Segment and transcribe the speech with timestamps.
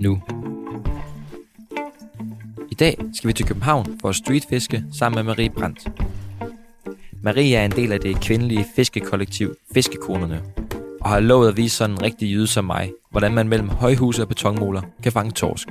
[0.00, 0.22] nu.
[2.70, 5.88] I dag skal vi til København for at streetfiske sammen med Marie Brandt.
[7.22, 10.42] Marie er en del af det kvindelige fiskekollektiv Fiskekonerne,
[11.00, 14.22] og har lovet at vise sådan en rigtig jyde som mig, hvordan man mellem højhuse
[14.22, 15.68] og betonmåler kan fange torsk.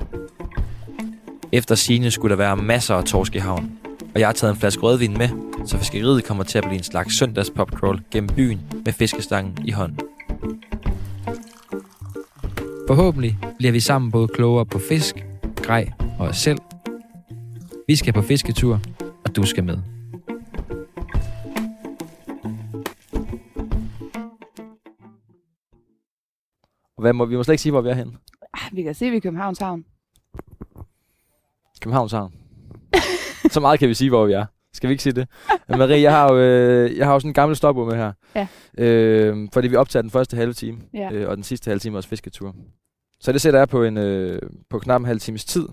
[1.52, 3.80] Efter sine skulle der være masser af torsk i havnen,
[4.14, 5.30] og jeg har taget en flaske rødvin med,
[5.66, 9.72] så fiskeriet kommer til at blive en slags søndags popcrawl gennem byen med fiskestangen i
[9.72, 10.00] hånden.
[12.90, 15.26] Forhåbentlig bliver vi sammen både klogere på fisk,
[15.56, 16.60] grej og os selv.
[17.88, 18.80] Vi skal på fisketur,
[19.26, 19.78] og du skal med.
[26.98, 28.14] Og hvad må, vi må slet ikke sige, hvor vi er henne.
[28.54, 29.86] Ah, Vi kan se, at vi er i Københavns Havn.
[31.82, 32.34] Københavns Havn.
[33.54, 34.46] Så meget kan vi sige, hvor vi er.
[34.74, 35.28] Skal vi ikke sige det?
[35.70, 38.12] Marie, jeg har jo, øh, jeg har jo sådan en gammel stopur med her.
[38.36, 38.48] Ja.
[38.78, 41.10] Øh, fordi vi optager den første halve time, Ja.
[41.14, 42.56] øh, og den sidste halve time også fisketur.
[43.20, 45.68] Så det sætter jeg på, en, øh, på knap en halv times tid.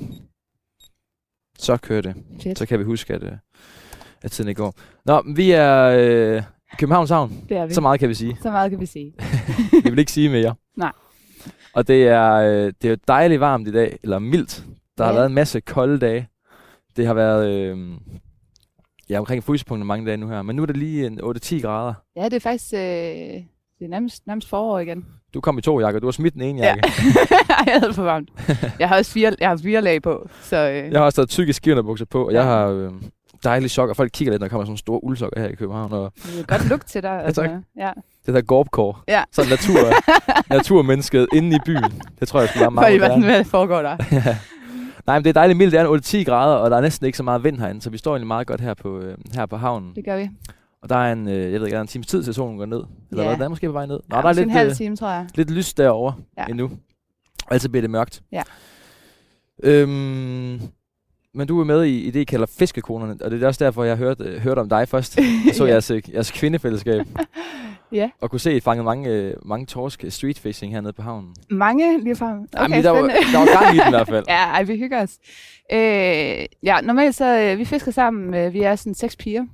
[1.58, 2.14] Så kører det.
[2.42, 2.58] Fedt.
[2.58, 3.32] Så kan vi huske, at, øh,
[4.22, 4.74] at tiden ikke går.
[5.04, 6.42] Nå, vi er øh,
[6.78, 7.44] Københavns Havn.
[7.48, 7.74] Det er vi.
[7.74, 8.36] Så meget kan vi sige.
[8.42, 9.14] Så meget kan vi sige.
[9.84, 10.54] Vi vil ikke sige mere.
[10.76, 10.92] Nej.
[11.74, 14.64] Og det er, øh, det er jo dejligt varmt i dag, eller mildt.
[14.98, 15.16] Der har Ja.
[15.16, 16.28] været en masse kolde dage.
[16.96, 17.78] Det har været øh,
[19.10, 20.42] ja, omkring frysepunktet mange dage nu her.
[20.42, 21.94] Men nu er det lige en 8-10 grader.
[22.16, 22.80] Ja, det er faktisk øh,
[23.78, 25.06] det er nærmest, nærmest forår igen.
[25.34, 26.00] Du kom i to jakker.
[26.00, 26.82] Du har smidt den ene jakke.
[26.88, 28.28] Ej, jeg havde for varmt.
[28.80, 31.28] Jeg har også fire, jeg har fire lag på, så øh, Jeg har også taget
[31.28, 32.44] tykke skivnebukser på, og jeg Ja.
[32.46, 32.90] har øh,
[33.44, 33.94] dejlige sokker.
[33.94, 35.92] Folk kigger lidt, når der kommer sådan nogle store uldsokker her i København.
[35.92, 37.22] Og det er godt look til dig.
[37.26, 37.50] Altså, tak.
[37.78, 37.90] ja.
[38.26, 39.04] det der gorpkår.
[39.08, 39.22] Ja.
[39.32, 39.78] Sådan natur,
[40.54, 42.02] naturmennesket inde i byen.
[42.20, 43.36] Det tror jeg skulle være For meget I var sådan, moderne.
[43.36, 43.96] hvad foregår der?
[45.06, 45.72] Nej, men det er dejligt mildt.
[45.72, 47.90] Det er en 8-10 grader, og der er næsten ikke så meget vind herinde, så
[47.90, 49.92] vi står egentlig meget godt her på, øh, her på havnen.
[49.96, 50.30] Det gør vi.
[50.82, 52.58] Og der er en, øh, jeg ved ikke, der er en times tid til solen
[52.58, 52.82] går ned.
[53.10, 53.28] Eller Ja.
[53.28, 53.38] hvad?
[53.38, 54.00] Der er måske på vej ned.
[54.08, 55.26] Nå, ja, der er lidt, en halv øh, time, tror jeg.
[55.34, 56.44] lidt lys derovre ja.
[56.46, 56.64] Endnu.
[57.46, 58.22] Og altid bliver det mørkt.
[58.32, 58.42] Ja.
[59.62, 60.60] Øhm,
[61.34, 63.84] men du er med i, i det, I kalder fiskekonerne, og det er også derfor,
[63.84, 65.16] jeg hørte, øh, hørte om dig først.
[65.46, 65.70] Jeg så Ja.
[65.72, 67.06] jeres, øh, jeres kvindefællesskab.
[67.92, 68.10] Ja.
[68.20, 71.34] Og kunne se, at I fangede mange, øh, mange torsk street fishing hernede på havnen.
[71.50, 72.38] Mange lige frem.
[72.38, 74.24] Okay, Ej, men der, var, der var gang i den i hvert fald.
[74.34, 75.18] Ja, ej, vi hygger os.
[75.72, 79.46] Øh, ja, normalt så, øh, vi fisker sammen, øh, vi er sådan seks piger,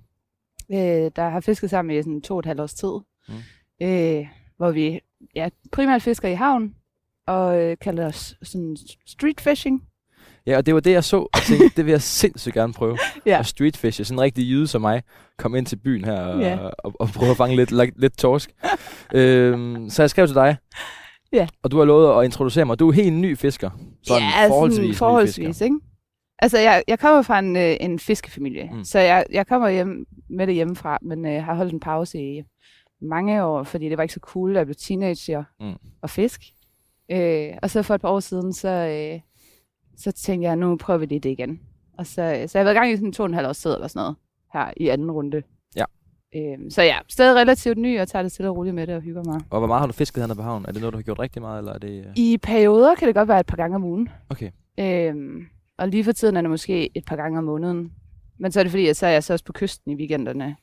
[0.72, 2.92] øh, der har fisket sammen i sådan to og et halvt års tid.
[3.28, 3.34] Mm.
[3.81, 3.87] Mm.
[3.87, 4.26] Øh,
[4.56, 5.00] hvor vi
[5.34, 6.75] ja, primært fisker i havn,
[7.26, 8.76] og øh, kalder os sådan
[9.06, 9.82] street fishing.
[10.47, 12.98] Ja, og det var det, jeg så, og tænkte, det vil jeg sindssygt gerne prøve.
[13.26, 13.38] Ja.
[13.38, 15.03] At streetfishe, sådan en rigtig jyde som mig,
[15.38, 16.58] komme ind til byen her og, Ja.
[16.58, 18.50] og, og prøve at fange lidt, lidt, torsk.
[19.14, 20.56] øhm, så jeg skrev til dig,
[21.32, 21.47] Ja.
[21.62, 22.78] og du har lovet at introducere mig.
[22.78, 23.70] Du er helt ny fisker.
[24.06, 25.64] Sådan ja, forholdsvis, sådan ny forholdsvis fisker.
[25.64, 25.76] ikke?
[26.38, 28.84] Altså, jeg, jeg kommer fra en, øh, en fiskefamilie, Mm.
[28.84, 32.42] så jeg, jeg kommer hjem med det hjemmefra, men øh, har holdt en pause i
[33.03, 35.72] mange år, fordi det var ikke så cool, at jeg blev teenager mm.
[36.03, 36.41] og fisk.
[37.12, 39.20] Øh, og så for et par år siden, så, øh,
[39.97, 41.60] så tænkte jeg, nu prøver vi lige det igen.
[41.98, 43.48] Og så, øh, så jeg har været i gang i sådan to og en halv
[43.48, 44.16] års tid eller sådan noget,
[44.53, 45.42] her i anden runde.
[45.76, 45.84] Ja.
[46.36, 49.00] Øh, så ja, stadig relativt ny, og tager det stille og roligt med det og
[49.03, 49.41] hygger mig.
[49.50, 50.66] Og hvor meget har du fisket hernede på havnen?
[50.69, 52.04] Er det noget, du har gjort rigtig meget, eller er det...
[52.06, 52.12] øh?
[52.16, 54.08] I perioder kan det godt være et par gange om ugen.
[54.30, 54.50] Okay.
[54.80, 55.47] Øhm,
[55.78, 57.92] og lige for tiden er det måske et par gange om måneden.
[58.38, 60.56] Men så er det fordi, at så er jeg så også på kysten i weekenderne,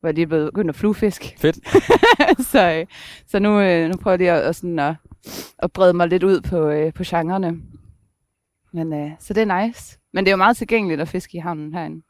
[0.00, 1.34] hvor jeg lige er blevet begyndt at fluefisk.
[1.38, 1.58] Fedt.
[2.52, 2.86] så, øh,
[3.26, 4.94] så nu, øh, nu prøver jeg lige at, at, sådan at,
[5.58, 7.56] at brede mig lidt ud på, øh, på genrerne.
[8.72, 9.98] Men, øh, så det er nice.
[10.12, 12.02] Men det er jo meget tilgængeligt at fiske i havnen herinde.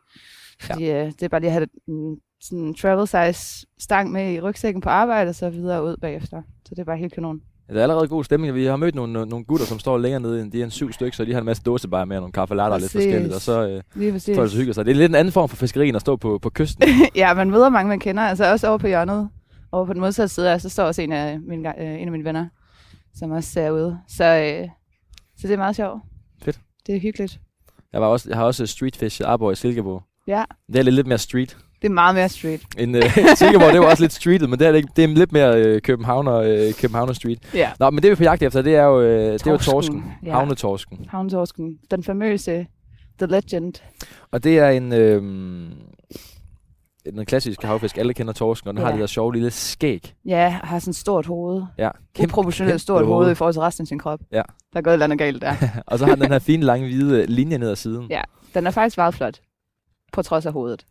[0.61, 1.01] Fordi ja.
[1.07, 4.81] øh, det er bare lige at have en sådan travel size stang med i rygsækken
[4.81, 6.43] på arbejde, og så videre ud bagefter.
[6.65, 7.41] Så det er bare helt kanon.
[7.69, 8.55] Ja, Der er allerede god stemning.
[8.55, 10.43] Vi har mødt nogle, nogle gutter, som står længere nede.
[10.43, 12.33] end- De er en syv stykker, så de har en masse dåsebajer med og nogle
[12.33, 13.35] kaffe latte og lidt forskelligt.
[13.35, 13.83] Og så øh,
[14.35, 14.85] tror jeg, så hygger sig.
[14.85, 16.85] Det er lidt en anden form for fiskeri, end at stå på, på kysten.
[17.17, 18.23] ja, man møder mange, man kender.
[18.23, 19.29] Altså også over på hjørnet.
[19.73, 22.25] Over på den modsatte side, så står også en af mine, øh, en af mine
[22.25, 22.47] venner,
[23.15, 23.99] som også ser ude.
[24.09, 24.69] Så, øh,
[25.39, 26.01] så det er meget sjovt.
[26.87, 27.41] Det er hyggeligt.
[27.93, 30.03] Jeg, var også, jeg har også streetfish Arborg i Silkeborg.
[30.29, 31.57] Ja, Det er lidt, mere street.
[31.83, 32.61] det er meget mere street.
[32.79, 33.03] En, øh,
[33.37, 36.35] Silkeborg, det var også lidt streetet, men det er, det er lidt mere øh, Københavner,
[36.35, 37.39] øh, Københavner street.
[37.55, 37.71] Ja.
[37.81, 39.57] Nå, men det vi er på jagt efter, det er jo, øh, det er jo
[39.57, 40.05] Torsken, torsken.
[40.25, 40.33] ja.
[40.33, 41.07] Havnetorsken.
[41.09, 41.79] Havntorsken.
[41.91, 42.67] Den famøse
[43.19, 43.75] The Legend.
[44.31, 44.93] Og det er en...
[44.93, 45.23] Øh,
[47.15, 47.99] den klassiske havfisk.
[47.99, 48.85] Alle kender torsken, og den ja.
[48.85, 48.95] har Ja.
[48.97, 50.15] det der sjove lille skæg.
[50.25, 51.63] Ja, og har sådan et stort hoved.
[51.79, 51.91] Ja,
[52.23, 54.21] Uproportionelt stort hoved i forhold til resten af sin krop.
[54.33, 54.43] Ja.
[54.73, 55.55] Der er gået et eller andet galt der.
[55.87, 58.07] og så har den den her fine, lange, hvide linje ned ad siden.
[58.11, 58.23] Ja.
[58.55, 59.41] Den er faktisk meget flot.
[60.13, 60.87] På trods af hovedet.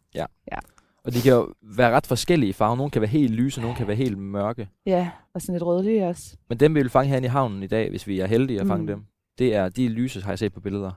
[1.06, 2.78] Og de kan jo være ret forskellige i farven.
[2.78, 4.68] Nogle kan være helt lyse, nogle kan være helt mørke.
[4.86, 6.36] Ja, og sådan lidt rødlig også.
[6.50, 8.68] Men dem vi vil fange herinde i havnen i dag, hvis vi er heldige at
[8.68, 8.88] fange Mm.
[8.88, 9.06] dem,
[9.40, 10.92] det er de lyse, har jeg set på billeder.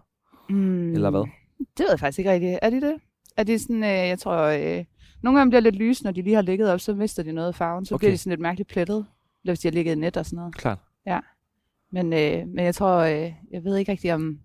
[0.49, 0.93] Mm.
[0.95, 1.21] Eller hvad?
[1.59, 2.59] Det ved jeg faktisk ikke rigtigt.
[2.63, 2.95] Er de det?
[3.37, 4.85] Er de sådan, øh, jeg tror, øh,
[5.23, 7.33] nogle af dem bliver lidt lyse, når de lige har ligget op, så mister de
[7.33, 7.85] noget af farven.
[7.87, 7.99] Så Okay.
[7.99, 8.07] okay.
[8.07, 9.07] bliver de sådan lidt mærkeligt plettet.
[9.45, 10.55] Hvis de har ligget i net og sådan noget.
[10.55, 10.79] Klart.
[11.93, 14.39] Men, øh, men jeg tror, øh, jeg ved ikke rigtigt om...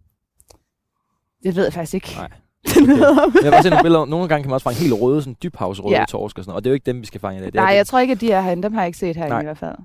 [1.43, 2.09] Det ved jeg faktisk ikke.
[2.17, 2.29] Nej.
[3.23, 3.33] om.
[3.35, 4.05] Jeg har bare set nogle billeder.
[4.05, 5.99] Nogle gange kan man også fange helt røde, sådan dybhavsrøde ja.
[5.99, 6.05] Ja.
[6.05, 6.57] torsk og sådan noget.
[6.57, 7.45] Og det er jo ikke dem, vi skal fange i dag.
[7.47, 7.77] Det Nej, dem.
[7.77, 8.63] jeg tror ikke, at de er herinde.
[8.63, 9.41] Dem har jeg ikke set herinde Nej.
[9.41, 9.75] i hvert fald.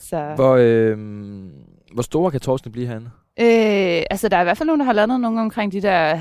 [0.00, 0.98] Så, Hvor, øh,
[1.94, 3.10] hvor store kan torskene blive herinde?
[3.40, 6.16] øh, altså, der er i hvert fald nogen, der har landet nogle omkring de der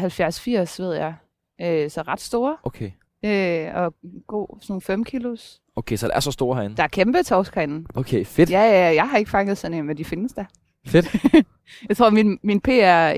[0.76, 1.14] 70-80, ved jeg.
[1.62, 2.58] Øh, så ret store.
[2.64, 2.92] Okay.
[3.26, 3.94] Øh, og
[4.28, 5.62] god, sådan nogle 5 kilos.
[5.76, 6.78] Okay, så der er så store herinde.
[6.78, 7.88] Der er kæmpe torsk herinde.
[7.96, 8.52] Okay, fedt.
[8.52, 10.46] Ja, ja, jeg har ikke fanget sådan en, men de findes der.
[10.88, 11.16] Fedt.
[11.90, 13.14] Jeg tror, min, min P er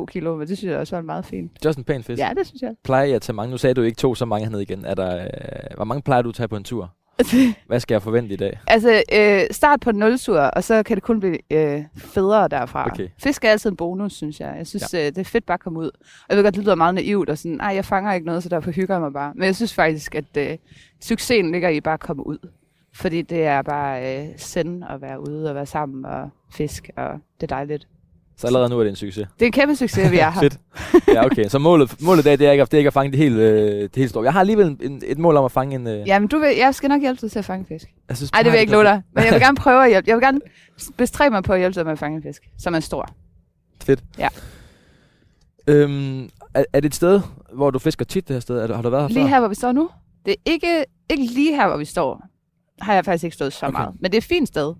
[0.00, 1.54] 1,2 kilo, men det synes jeg også var meget fint.
[1.54, 2.20] Det er også en pæn fisk.
[2.20, 2.74] Ja, det synes jeg.
[2.84, 3.50] Plejer jeg at tage mange?
[3.50, 4.84] Nu sagde du ikke to så mange hernede igen.
[4.84, 5.30] Er der, øh,
[5.76, 6.94] hvor mange plejer du at tage på en tur?
[7.66, 8.60] Hvad skal jeg forvente i dag?
[8.66, 12.86] altså, øh, start på en nultur, og så kan det kun blive øh, federe derfra.
[12.86, 13.08] Okay.
[13.18, 14.54] Fisk er altid en bonus, synes jeg.
[14.58, 14.98] Jeg synes, ja.
[14.98, 15.90] øh, det er fedt bare at komme ud.
[16.04, 18.42] Og jeg ved godt, det lyder meget naivt, og sådan, nej, jeg fanger ikke noget,
[18.42, 19.32] så derfor hygger jeg mig bare.
[19.34, 20.56] Men jeg synes faktisk, at øh,
[21.00, 22.38] succesen ligger i bare at komme ud.
[22.94, 27.10] Fordi det er bare øh, send at være ude og være sammen og fisk, og
[27.40, 27.88] det er dejligt.
[28.38, 29.26] Så allerede nu er det en succes.
[29.34, 30.40] Det er en kæmpe succes, vi er her.
[30.40, 30.58] Fedt.
[31.08, 31.44] Ja, okay.
[31.48, 33.18] Så målet, målet i dag, det er ikke, at- det er ikke at fange det
[33.18, 34.24] helt, øh, det helt store.
[34.24, 35.86] Jeg har alligevel en, et mål om at fange en...
[35.86, 37.86] Øh, Ja, men du vil, jeg skal nok hjælpe dig til at fange fisk.
[38.08, 39.02] jeg synes, Nej, det vil jeg ikke love dig.
[39.14, 40.08] Men jeg vil gerne prøve at hjælpe.
[40.08, 40.40] Jeg vil gerne
[40.96, 43.08] bestræbe mig på at hjælpe dig med at fange en fisk, som er stor.
[43.84, 44.00] Fedt.
[44.18, 44.28] Ja.
[45.66, 47.20] Øhm, er, er det et sted,
[47.54, 48.58] hvor du fisker tit det her sted?
[48.58, 49.28] Er, har du været her Lige før?
[49.28, 49.88] her, hvor vi står nu.
[50.26, 52.22] Det er ikke, ikke lige her, hvor vi står.
[52.80, 53.72] Har jeg faktisk ikke stået så Okay.
[53.78, 53.94] meget.
[54.00, 54.74] Men det er et fint sted.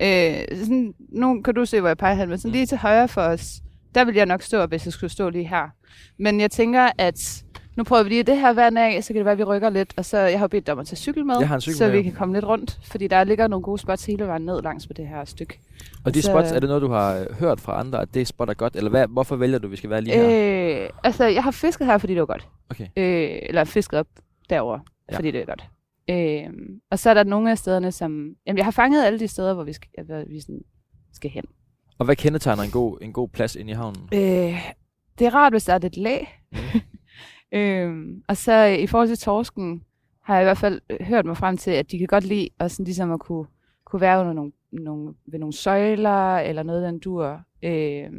[0.00, 0.06] Mm.
[0.06, 2.52] Øh, sådan, nu kan du se, hvor jeg peger hen, men sådan Mm.
[2.52, 3.60] lige til højre for os,
[3.94, 5.68] der vil jeg nok stå, hvis jeg skulle stå lige her.
[6.18, 7.44] Men jeg tænker, at
[7.76, 9.70] nu prøver vi lige det her vand af, så kan det være, at vi rykker
[9.70, 9.94] lidt.
[9.96, 11.60] Og så, jeg har jo bedt dig om at tage cykel med, Jeg har en
[11.60, 12.78] cykel så med, vi kan komme lidt rundt.
[12.84, 15.58] Fordi der ligger nogle gode spots hele vejen ned langs med det her stykke.
[16.04, 18.26] Og de så- spots, er det noget, du har øh, hørt fra andre, at det
[18.28, 18.76] spot er godt?
[18.76, 20.82] Eller hvad, hvorfor vælger du, at vi skal være lige her?
[20.84, 22.48] Øh, altså, jeg har fisket her, fordi det var godt.
[22.70, 22.84] Okay.
[22.96, 24.06] Øh, eller fisket op
[24.50, 24.78] derover,
[25.12, 25.16] ja.
[25.16, 25.64] fordi det er godt.
[26.10, 26.52] Øh,
[26.90, 28.34] og så er der nogle af stederne, som...
[28.46, 30.60] Jamen, jeg har fanget alle de steder, hvor vi skal, hvor vi sådan
[31.12, 31.44] skal hen.
[31.98, 34.08] Og hvad kendetegner en god, en god plads inde i havnen?
[34.14, 34.74] Øh,
[35.18, 36.40] det er rart, hvis der er lidt lag.
[36.52, 36.58] Mm.
[37.58, 39.82] øh, og så øh, i forhold til torsken,
[40.24, 42.48] har jeg i hvert fald øh, hørt mig frem til, at de kan godt lide
[42.58, 43.46] at, sådan, ligesom at kunne,
[43.86, 47.40] kunne være under nogle, nogle, ved nogle søjler, eller noget den dur.
[47.62, 48.10] Øh,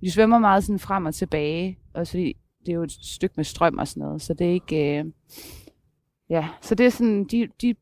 [0.00, 3.44] de svømmer meget sådan frem og tilbage, også fordi det er jo et stykke med
[3.44, 4.98] strøm og sådan noget, så det er ikke...
[4.98, 5.04] Øh,
[6.30, 7.74] ja, så det er sådan, de, de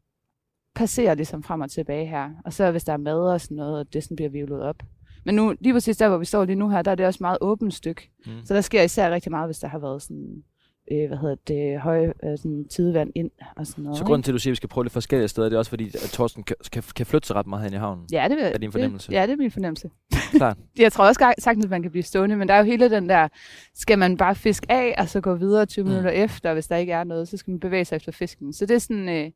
[0.75, 2.31] passerer ligesom frem og tilbage her.
[2.45, 4.83] Og så hvis der er mad og sådan noget, og det sådan bliver vivlet op.
[5.25, 7.17] Men nu, lige præcis der, hvor vi står lige nu her, der er det også
[7.17, 8.11] et meget åbent stykke.
[8.27, 8.33] Mm.
[8.45, 10.45] Så der sker især rigtig meget, hvis der har været sådan,
[10.93, 13.99] øh, hvad hedder det, høje øh, sådan tidevand ind og sådan noget.
[13.99, 15.59] Så grunden til, at du siger, at vi skal prøve lidt forskellige steder, det er
[15.59, 18.05] også fordi, at Torsten kan, kan, kan flytte sig ret meget hen i havnen.
[18.13, 19.09] Ja, det vil, Er din fornemmelse?
[19.09, 19.91] Det, ja, det er min fornemmelse.
[20.37, 20.57] Klart.
[20.79, 23.09] Jeg tror også sagtens, at man kan blive stående, men der er jo hele den
[23.09, 23.29] der,
[23.75, 25.89] skal man bare fiske af, og så gå videre 20 Mm.
[25.89, 28.53] minutter efter, hvis der ikke er noget, så skal man bevæge sig efter fisken.
[28.53, 29.31] Så det er sådan, øh,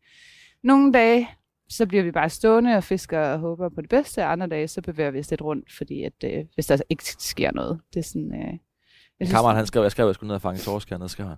[0.64, 1.28] nogle dage,
[1.68, 4.68] så bliver vi bare stående og fisker og håber på det bedste, og andre dage,
[4.68, 8.00] så bevæger vi os lidt rundt, fordi at, øh, hvis der ikke sker noget, det
[8.00, 8.32] er sådan...
[8.34, 8.58] Øh,
[9.26, 11.26] synes- kammerat, han skrev, jeg skrev, at jeg skulle ned og fange torsk hernede, skrev
[11.26, 11.36] han.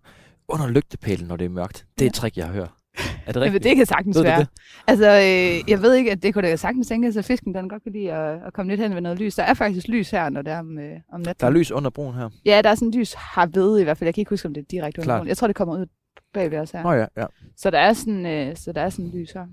[0.48, 1.86] Under lygtepælen, når det er mørkt.
[1.98, 2.70] Det er et trick, jeg har hørt.
[2.98, 3.64] Er det Jamen, rigtigt?
[3.64, 4.38] det kan sagtens Ved være.
[4.40, 4.48] det?
[4.86, 7.82] Altså, øh, jeg ved ikke, at det kunne da sagtens tænke at fisken den godt
[7.82, 9.34] kan lide at, at komme lidt hen ved noget lys.
[9.34, 11.40] Der er faktisk lys her, når det er om, øh, om natten.
[11.40, 12.28] Der er lys under broen her.
[12.44, 14.06] Ja, der er sådan lys har ved i hvert fald.
[14.06, 15.18] Jeg kan ikke huske, om det er direkte under Klart.
[15.18, 15.28] broen.
[15.28, 15.86] Jeg tror, det kommer ud
[16.34, 16.82] bag ved os her.
[16.82, 17.26] Nå ja, ja.
[17.56, 19.46] Så der er sådan, øh, så der er sådan lys her.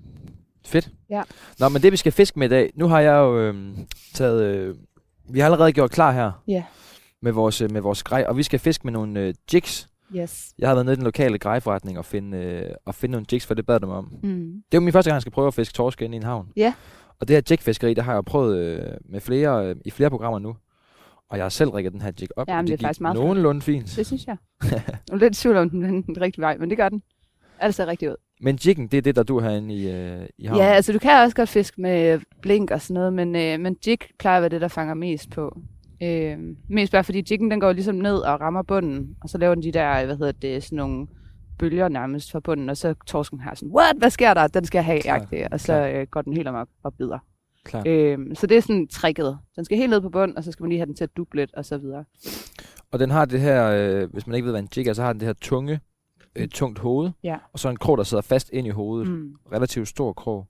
[0.66, 0.90] Fedt.
[1.10, 1.22] Ja.
[1.60, 3.56] Nå, men det vi skal fiske med i dag, nu har jeg jo øh,
[4.14, 4.76] taget, øh,
[5.30, 6.64] vi har allerede gjort klar her Ja.
[7.22, 9.90] Med vores, øh, med vores grej, og vi skal fiske med nogle øh, jigs.
[10.16, 10.54] Yes.
[10.60, 13.46] Jeg har været nede i den lokale grejforretning og finde, øh, og finde nogle jigs,
[13.46, 14.14] for det bad dem om.
[14.24, 14.64] Mm.
[14.72, 16.24] Det er jo min første gang, jeg skal prøve at fiske torsk ind i en
[16.24, 16.48] havn.
[16.56, 16.74] Ja.
[17.20, 20.40] Og det her jigfiskeri, det har jeg prøvet øh, med flere, øh, i flere programmer
[20.40, 20.56] nu.
[21.30, 23.16] Og jeg har selv rigget den her jig op, Jamen, og det er faktisk meget
[23.16, 23.94] nogenlunde fint.
[23.96, 24.38] Det synes jeg.
[24.72, 27.04] Jeg er lidt tvivl om den, den, den rigtige vej, men det gør den.
[27.60, 28.16] Alt ser rigtigt ud.
[28.42, 30.64] Men jiggen, det er det, der du herinde i, øh, i havnen.
[30.64, 33.78] Ja, altså du kan også godt fiske med blink og sådan noget, men, øh, men
[33.88, 35.58] jig plejer at være det, der fanger mest på.
[36.04, 36.38] Øh,
[36.70, 39.64] mest bare fordi jiggen, den går ligesom ned og rammer bunden, og så laver den
[39.64, 41.08] de der, hvad hedder det, sådan nogle
[41.60, 44.48] bølger nærmest fra bunden, og så torsken har sådan, what, hvad sker der?
[44.48, 45.88] Den skal have, Klar, agtigt, og så klar.
[45.88, 47.20] øh, går den helt amok og bider.
[47.64, 47.88] Klart.
[47.88, 49.38] Øh, så det er sådan tricket.
[49.56, 51.18] Den skal helt ned på bunden, og så skal man lige have den til at
[51.18, 52.04] duble lidt, og så videre.
[52.92, 55.02] Og den har det her, øh, hvis man ikke ved, hvad en jig er, så
[55.04, 55.80] har den det her tunge
[56.36, 57.38] et tungt hoved, Ja.
[57.54, 59.10] og så en krog, der sidder fast ind i hovedet.
[59.12, 59.32] Mm.
[59.54, 60.48] Relativt stor krog.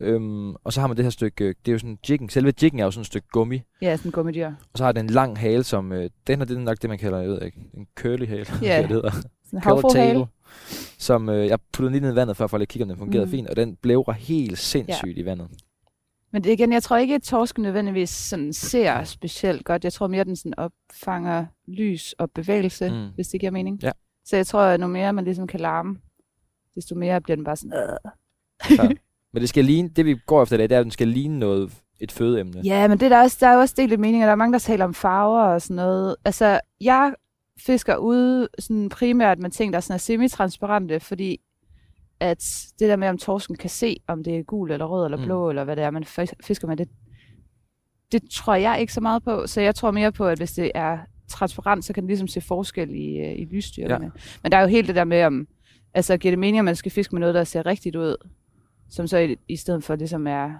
[0.00, 2.28] Øhm, og så har man det her stykke, øh, det er jo sådan en jiggen.
[2.28, 3.62] Selve jiggen er jo sådan et stykke gummi.
[3.82, 4.46] Ja, sådan en gummidyr.
[4.46, 6.90] Og så har den en lang hale, som, øh, den er det er nok det,
[6.90, 8.46] man kalder, jeg ved ikke, en curly hale.
[8.58, 9.10] Hvad det hedder.
[9.10, 10.12] Sådan en havfruhale.
[10.12, 10.26] tail.
[10.98, 12.98] Som øh, jeg puttede lige ned i vandet, for at få lige kigge, om den
[12.98, 13.30] fungerede mm.
[13.30, 13.48] Fint.
[13.48, 15.22] Og den blævrer helt sindssygt ja.
[15.22, 15.48] i vandet.
[16.32, 19.84] Men det, igen, jeg tror ikke, at torsken nødvendigvis sådan ser specielt godt.
[19.84, 23.08] Jeg tror mere, at den sådan opfanger lys og bevægelse, mm.
[23.14, 23.82] hvis det giver mening.
[23.82, 23.90] Ja.
[24.24, 25.96] Så jeg tror, at nu mere man ligesom kan larme,
[26.74, 27.72] desto mere bliver den bare sådan...
[28.80, 28.90] Øh.
[29.34, 31.08] Men det skal ligne, det vi går efter i dag, det er, at den skal
[31.08, 32.60] ligne noget, et fødeemne.
[32.64, 34.26] Ja, men det er der, også, der er jo også delt lidt meninger.
[34.26, 36.16] Der er mange, der taler om farver og sådan noget.
[36.24, 37.14] Altså, jeg
[37.66, 41.40] fisker ude sådan primært med ting, der sådan er semi-transparente, fordi
[42.20, 42.44] at
[42.78, 45.24] det der med, om torsken kan se, om det er gul eller rød eller Mm.
[45.24, 45.50] blå, mm.
[45.50, 46.88] eller hvad det er, man fis- fisker med, det,
[48.12, 49.46] det tror jeg ikke så meget på.
[49.46, 50.98] Så jeg tror mere på, at hvis det er
[51.28, 54.04] transparent, så kan den ligesom se forskel i, øh, i lysstyrkerne.
[54.04, 54.10] Ja.
[54.42, 55.46] Men der er jo helt det der med, om,
[55.94, 58.16] altså giver det mening, at man skal fiske med noget, der ser rigtigt ud,
[58.90, 60.50] som så i, i stedet for det, som er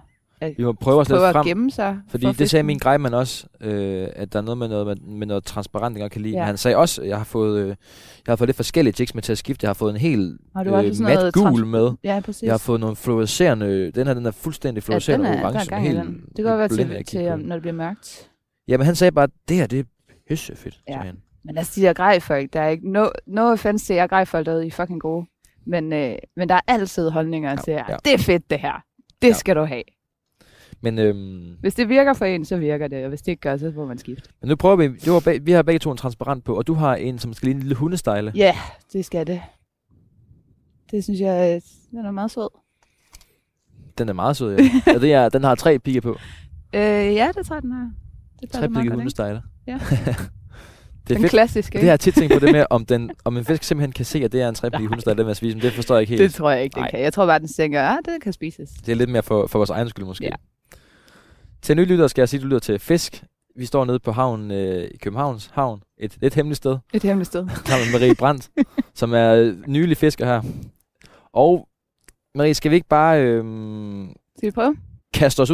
[0.57, 1.39] Vi må prøve os lidt prøver frem.
[1.39, 1.99] at gemme sig.
[2.09, 4.87] Fordi for at det sagde min grejmand også, øh, at der er noget med noget,
[4.87, 6.33] med, med noget transparent, jeg godt kan lide.
[6.33, 6.37] Ja.
[6.39, 6.43] Ja.
[6.43, 7.75] Men han sagde også, at jeg har fået, øh, jeg
[8.27, 9.63] har fået lidt forskellige jigs med til at skifte.
[9.65, 11.91] Jeg har fået en helt øh, mat gul med.
[12.03, 12.43] Ja, præcis.
[12.43, 15.47] Jeg har fået nogle fluorescerende, den her den er fuldstændig ja, fluorescerende den er, der
[15.49, 15.73] orange.
[15.75, 16.21] er i helt, den.
[16.27, 17.47] Det kan godt være til, at til um, den.
[17.47, 18.29] når det bliver mørkt.
[18.67, 19.83] Jamen han sagde bare, det her det er
[20.29, 20.97] pissefedt, Ja.
[20.97, 21.15] han.
[21.45, 22.91] Men altså, de der grejfolk, der er ikke...
[22.91, 25.25] No, no offense til jer grejfolk derude, I fucking gode.
[25.65, 27.85] Men, øh, men der er altid holdninger Ja, til jer.
[27.89, 27.95] ja.
[28.05, 28.83] Det er fedt, det her.
[29.21, 29.33] Det Ja.
[29.33, 29.83] skal du have.
[30.81, 33.03] Men, øhm, Hvis det virker for en, så virker det.
[33.03, 34.29] Og hvis det ikke gør, så må man skifte.
[34.41, 36.67] men nu prøver vi, du har bag, vi har begge to en transparent på, og
[36.67, 38.31] du har en, som skal ligne en lille hundestejle.
[38.35, 38.55] Ja,
[38.93, 39.41] det skal det.
[40.91, 42.49] Det synes jeg, øh, den er meget sød.
[43.97, 44.63] Den er meget sød, ja.
[44.95, 46.11] og det er, den har tre pigge på.
[46.75, 47.91] Øh, ja, det tror jeg, den har.
[48.41, 48.95] Det Tre passer meget pigge godt, ikke?
[48.95, 49.41] hundestejle.
[49.67, 49.79] Ja.
[51.07, 51.29] det er Den fedt.
[51.29, 53.91] klassiske, Det har jeg tit tænkt på det med, om, den, om en fisk simpelthen
[53.91, 56.01] kan se, at det er en trepige hundestejle, den vil spise, men det forstår jeg
[56.01, 56.21] ikke helt.
[56.21, 57.01] Det tror jeg ikke, den kan.
[57.01, 58.69] Jeg tror bare, den tænker, ah, det kan spises.
[58.85, 60.25] Det er lidt mere for, for vores egen skyld måske.
[60.25, 60.35] Ja.
[61.61, 63.23] Til nye lyttere skal jeg sige, at du lytter til Fisk.
[63.57, 65.81] Vi står nede på havnen øh, i Københavns Havn.
[65.99, 66.77] Et lidt hemmeligt sted.
[66.93, 67.47] Et hemmeligt sted.
[67.65, 68.49] Sammen med Marie Brandt,
[68.93, 70.41] som er nylig fisker her.
[71.33, 71.67] Og
[72.35, 73.43] Marie, skal vi ikke bare øh,
[74.37, 74.77] Skal vi prøve?
[75.13, 75.49] kaste os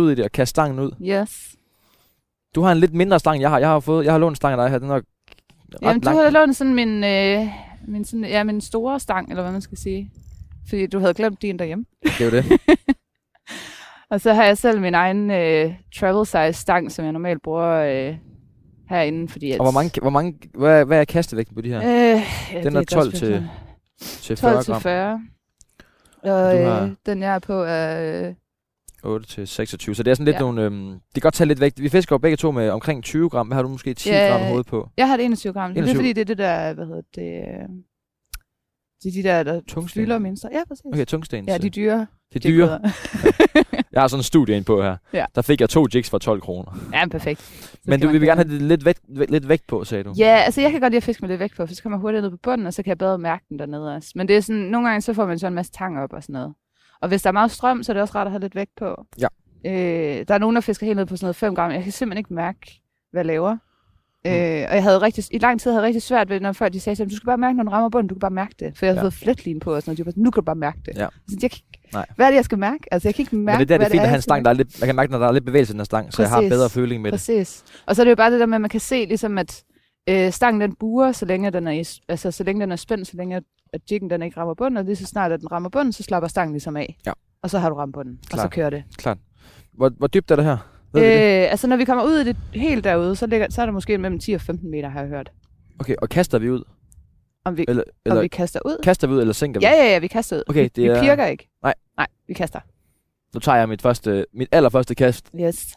[5.81, 7.47] Jamen, du har lånt sådan min, øh,
[7.87, 10.11] min, sådan, ja, min store stang, eller hvad man skal sige.
[10.69, 11.85] Fordi du havde glemt din derhjemme.
[12.03, 12.45] Det er jo det.
[14.11, 17.69] Og så har jeg selv min egen øh, travel size stang, som jeg normalt bruger
[17.71, 18.15] øh,
[18.89, 19.59] herinde, fordi at...
[19.59, 21.77] Og hvor mange, hvor mange, hvad, hvad er kastevægten på de her?
[21.79, 22.21] Øh,
[22.53, 23.49] ja, Den er godt 12 til-
[23.99, 24.81] til 40 12 til gram.
[24.81, 25.21] 40.
[26.23, 28.27] Og Du har- øh, den jeg er på er...
[28.27, 28.33] Øh,
[29.03, 29.95] 8 til 26.
[29.95, 30.39] Så det er sådan lidt Ja.
[30.39, 30.61] nogle...
[30.61, 31.81] Øhm, det kan godt tage lidt vægt.
[31.81, 33.47] Vi fisker jo begge to med omkring 20 gram.
[33.47, 34.89] Hvad har du måske 10 Ja, gram hoved på?
[34.97, 35.69] jeg har det 21 gram.
[35.73, 35.95] Det er 21.
[35.99, 37.41] fordi, det er det der, hvad hedder det...
[39.03, 40.01] Det er de der, der Tungsten.
[40.01, 40.45] fylder mindst.
[40.51, 40.85] Ja, præcis.
[40.93, 41.45] Okay, tungsten.
[41.47, 42.07] Ja, de dyre.
[42.33, 42.79] de dyre.
[43.93, 44.97] Jeg har sådan en studie ind på her.
[45.13, 45.25] Ja.
[45.35, 46.71] Der fik jeg to jigs for 12 kroner.
[46.93, 47.41] ja, perfekt.
[47.41, 50.13] Så Men du vil gerne have det lidt vægt, væ- lidt vægt på, sagde du.
[50.17, 51.97] Ja, altså jeg kan godt lide at fiske med lidt vægt på, for så kommer
[51.97, 54.11] jeg hurtigt ned på bunden, og så kan jeg bedre mærke den dernede også.
[54.15, 56.23] Men det er sådan, nogle gange så får man så en masse tang op og
[56.23, 56.53] sådan noget.
[57.01, 58.71] Og hvis der er meget strøm, så er det også rart at have lidt vægt
[58.79, 59.05] på.
[59.19, 59.27] Ja.
[59.65, 61.71] Øh, der er nogen, der fisker helt ned på sådan noget 5 gram.
[61.71, 62.81] Jeg kan simpelthen ikke mærke,
[63.11, 63.53] hvad jeg laver.
[64.25, 64.31] Mm.
[64.31, 66.73] Øh, og jeg havde rigtig, i lang tid havde jeg rigtig svært ved, når folk
[66.73, 68.77] de sagde du skal bare mærke, når den rammer bunden, du kan bare mærke det.
[68.77, 69.03] For jeg havde Ja.
[69.03, 69.97] fået fletlin på og sådan noget.
[69.97, 70.97] De var sådan, nu kan du bare mærke det.
[70.97, 71.07] Ja.
[71.27, 71.59] Så jeg kan,
[71.93, 72.05] Nej.
[72.15, 72.93] hvad er det, jeg skal mærke?
[72.93, 74.21] Altså, jeg kan ikke mærke, Men det er der, det hvad fint at have en
[74.21, 74.79] stang, der er lidt...
[74.79, 76.37] Jeg kan mærke, når der er lidt bevægelse i den her stang, så jeg har
[76.37, 76.49] Præcis.
[76.51, 77.17] bedre føling med det.
[77.19, 77.63] Præcis.
[77.85, 79.63] Og så er det jo bare det der med, at man kan se ligesom, at
[80.09, 83.07] øh, stangen den buer, så længe den er, i, altså, så længe den er spændt,
[83.07, 83.41] så længe
[83.73, 86.03] at, jiggen den ikke rammer bunden, og lige så snart at den rammer bunden, så
[86.03, 86.97] slapper stangen ligesom af.
[87.05, 87.11] Ja.
[87.43, 88.51] Og så har du ramt bunden, og så Klart.
[88.51, 88.83] kører det.
[88.97, 89.17] Klart.
[89.73, 90.57] Hvor, hvor dybt er det her?
[90.93, 91.43] Ved vi det?
[91.45, 93.73] Øh, altså når vi kommer ud i det helt derude, så, ligger, så er der
[93.73, 95.31] måske mellem 10 og 15 meter, har jeg hørt.
[95.79, 96.63] Okay, og kaster vi ud?
[97.45, 98.77] Om vi, Eller, om eller vi kaster ud.
[98.83, 99.65] kaster vi ud, eller sænker vi?
[99.65, 100.43] Ja, ja, ja, vi kaster ud.
[100.47, 101.49] Okay, vi, det vi er- pirker ikke.
[101.63, 101.73] Nej.
[101.97, 102.59] Nej, vi kaster.
[103.33, 105.29] Nu tager jeg mit, første, mit allerførste kast.
[105.41, 105.75] Yes.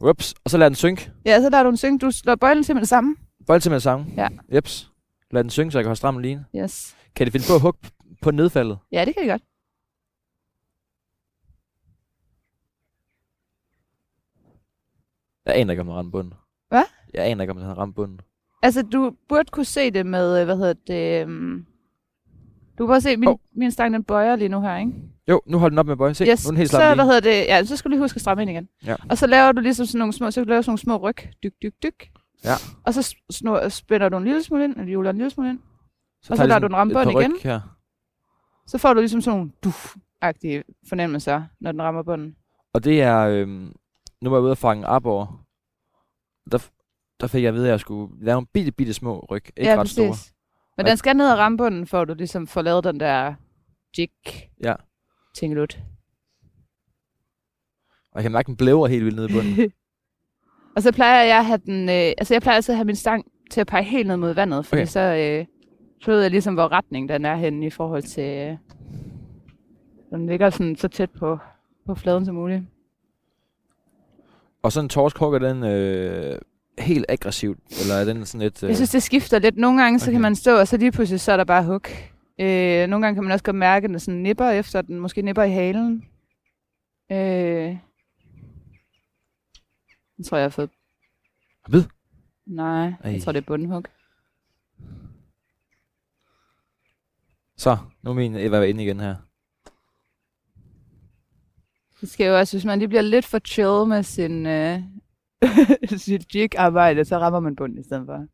[0.00, 1.10] Ups, og så lader den synke.
[1.26, 1.98] Ja, så lader du en synge.
[1.98, 3.16] Du slår bøjlen til med det samme.
[3.46, 4.06] Bold til med det samme.
[4.16, 4.28] Ja.
[4.54, 4.90] Jeps.
[5.32, 6.44] Lad den synge, så jeg kan holde stram lige.
[6.56, 6.96] Yes.
[7.14, 7.78] Kan de finde på at hugge
[8.22, 8.78] på nedfaldet?
[8.92, 9.42] Ja, det kan vi godt.
[15.46, 16.34] Jeg aner ikke, om den rammer bunden.
[16.68, 16.82] Hvad?
[17.14, 18.20] Jeg aner ikke, om den har ramt bunden.
[18.62, 21.24] Altså, du burde kunne se det med, øh, hvad hedder det...
[21.24, 21.66] Um...
[22.78, 23.36] Du kan bare se, min, oh.
[23.52, 24.92] min stang den bøjer lige nu her, ikke?
[25.28, 26.12] Jo, nu holder den op med bøj.
[26.12, 26.44] Se, yes.
[26.44, 27.44] nu er den helt så, hvad hedder det?
[27.46, 28.68] Ja, så skal du lige huske at stramme ind igen.
[28.86, 28.96] Ja.
[29.10, 30.96] Og så laver du ligesom sådan nogle små, så kan du lave sådan nogle små
[30.96, 31.16] ryg.
[31.42, 32.10] Dyk, dyk, dyk.
[32.44, 32.54] Ja.
[32.84, 35.58] Og så snor, spænder du en lille smule ind, eller hjuler en lille smule ind.
[35.58, 35.64] og
[36.22, 37.36] så tager jeg lader du den ramme bunden igen.
[37.42, 37.60] Her.
[38.66, 42.36] Så får du ligesom sådan nogle duf-agtige fornemmelser, når den rammer bunden.
[42.74, 43.18] Og det er...
[43.18, 43.72] Øhm,
[44.20, 45.44] nu var jeg ude og fange op over.
[46.52, 46.68] Der,
[47.20, 49.44] der fik jeg at vide, at jeg skulle lave en bitte, bitte små ryg.
[49.56, 50.06] Ikke ja, ret store.
[50.76, 53.00] Men Og- den skal ned og ramme bunden, for at du ligesom får lavet den
[53.00, 53.34] der
[53.98, 54.08] jig
[54.64, 54.74] Ja.
[55.34, 55.78] tingelut.
[58.12, 59.72] Og jeg kan mærke, den blæver helt vildt nede i bunden.
[60.76, 62.96] og så plejer jeg at have den, øh, altså jeg plejer altid at have min
[62.96, 64.88] stang til at pege helt ned mod vandet, fordi Okay.
[64.90, 65.44] så, øh,
[66.00, 68.56] så ved jeg ligesom, hvor retning den er henne i forhold til, øh,
[70.10, 71.38] den ligger sådan så tæt på,
[71.86, 72.62] på fladen som muligt.
[74.62, 76.38] og sådan en torsk hugger den øh,
[76.78, 78.62] helt aggressivt, eller er den sådan lidt...
[78.62, 79.56] Øh, Jeg synes, det skifter lidt.
[79.56, 80.12] Nogle gange, så Okay.
[80.12, 81.80] kan man stå, og så lige pludselig, så er der bare hug.
[82.40, 85.22] Øh, nogle gange kan man også godt mærke, at den sådan nipper efter, den måske
[85.22, 86.04] nipper i halen.
[87.12, 87.76] Øh,
[90.22, 90.70] jeg tror, jeg har fået...
[91.68, 91.84] Ved?
[92.46, 93.12] Nej, Ej.
[93.12, 93.84] jeg tror, det er bundhug.
[97.56, 99.16] Så, nu er min Eva inde igen her.
[102.00, 104.80] Det skal jo også, hvis man lige bliver lidt for chill med sin, øh,
[106.06, 108.26] sit jig-arbejde, så rammer man bunden i stedet for.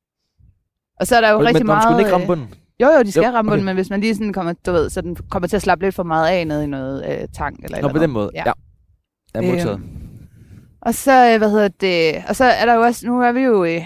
[1.01, 1.83] Og så er der jo men rigtig men, meget...
[1.83, 2.55] skulle den ikke ramme øh, bunden?
[2.81, 4.91] Jo, jo, de skal Jo, ramme bunden, men hvis man lige sådan kommer, du ved,
[4.91, 7.65] så den kommer til at slappe lidt for meget af ned i noget øh, tang
[7.65, 8.11] eller Nå, eller på den andet.
[8.15, 8.31] måde.
[8.35, 8.43] Ja.
[8.47, 8.53] Ja.
[9.35, 9.79] Jeg er modtaget.
[9.79, 10.08] Øhm,
[10.81, 13.41] Og så, øh, hvad hedder det, og så er der jo også, nu er vi
[13.41, 13.85] jo i,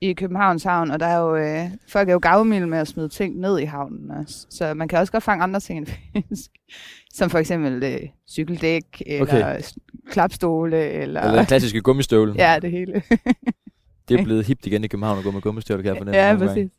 [0.00, 3.08] i Københavns Havn, og der er jo, øh, folk er jo gavmilde med at smide
[3.08, 4.46] ting ned i havnen også.
[4.50, 6.50] Så man kan også godt fange andre ting end fisk.
[7.14, 9.60] Som for eksempel øh, cykeldæk, eller Okay.
[10.10, 11.20] klapstole, eller...
[11.22, 12.34] Eller den klassiske gummistøvle.
[12.44, 13.02] ja, det hele.
[14.08, 16.18] Det er blevet hipt igen i København at gå med gummistøvle, kan jeg fornemme.
[16.20, 16.70] ja, nogle gange.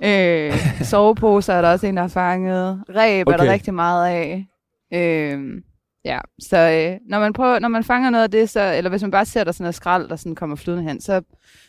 [0.00, 0.80] præcis.
[0.80, 2.82] Øh, soveposer er der også en, der har fanget.
[2.88, 3.38] Ræb okay.
[3.38, 4.46] er der rigtig meget af.
[4.94, 5.62] Øh,
[6.08, 9.02] ja, så øh, når, man prøver, når man fanger noget af det, så, eller hvis
[9.02, 11.22] man bare ser der sådan noget skrald, der sådan kommer flydende hen, så,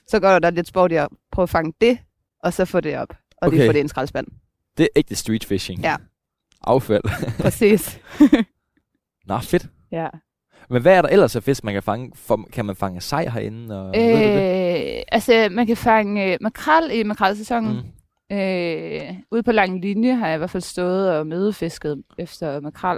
[0.07, 1.97] så går der lidt sport i at prøve at fange det,
[2.43, 3.09] og så få det op.
[3.41, 3.57] Og okay.
[3.57, 4.27] lige få det i en skraldspand.
[4.77, 5.81] Det er ægte street fishing.
[5.81, 5.95] Ja.
[6.61, 7.03] Affald.
[7.43, 7.99] Præcis.
[9.25, 9.67] Nå, fedt.
[9.91, 10.07] ja.
[10.69, 12.11] Men hvad er der ellers af fisk, man kan fange?
[12.15, 13.81] For, kan man fange sej herinde?
[13.81, 15.03] Og, øh, ved du det?
[15.07, 17.73] Altså, man kan fange øh, makrel i makrelsæsonen.
[18.29, 18.37] Mm.
[18.37, 22.97] Øh, ude på lang linje har jeg i hvert fald stået og mødefisket efter makrel.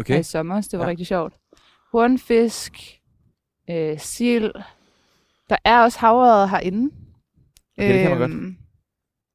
[0.00, 0.14] Okay.
[0.14, 0.20] Okay.
[0.20, 0.60] i sommer.
[0.60, 0.90] Det var Ja.
[0.90, 1.34] rigtig sjovt.
[1.92, 3.00] Hornfisk,
[3.70, 4.52] øh, sild.
[5.48, 6.94] Der er også havørred herinde.
[7.78, 8.30] Okay, det kan man godt.
[8.30, 8.56] Øhm,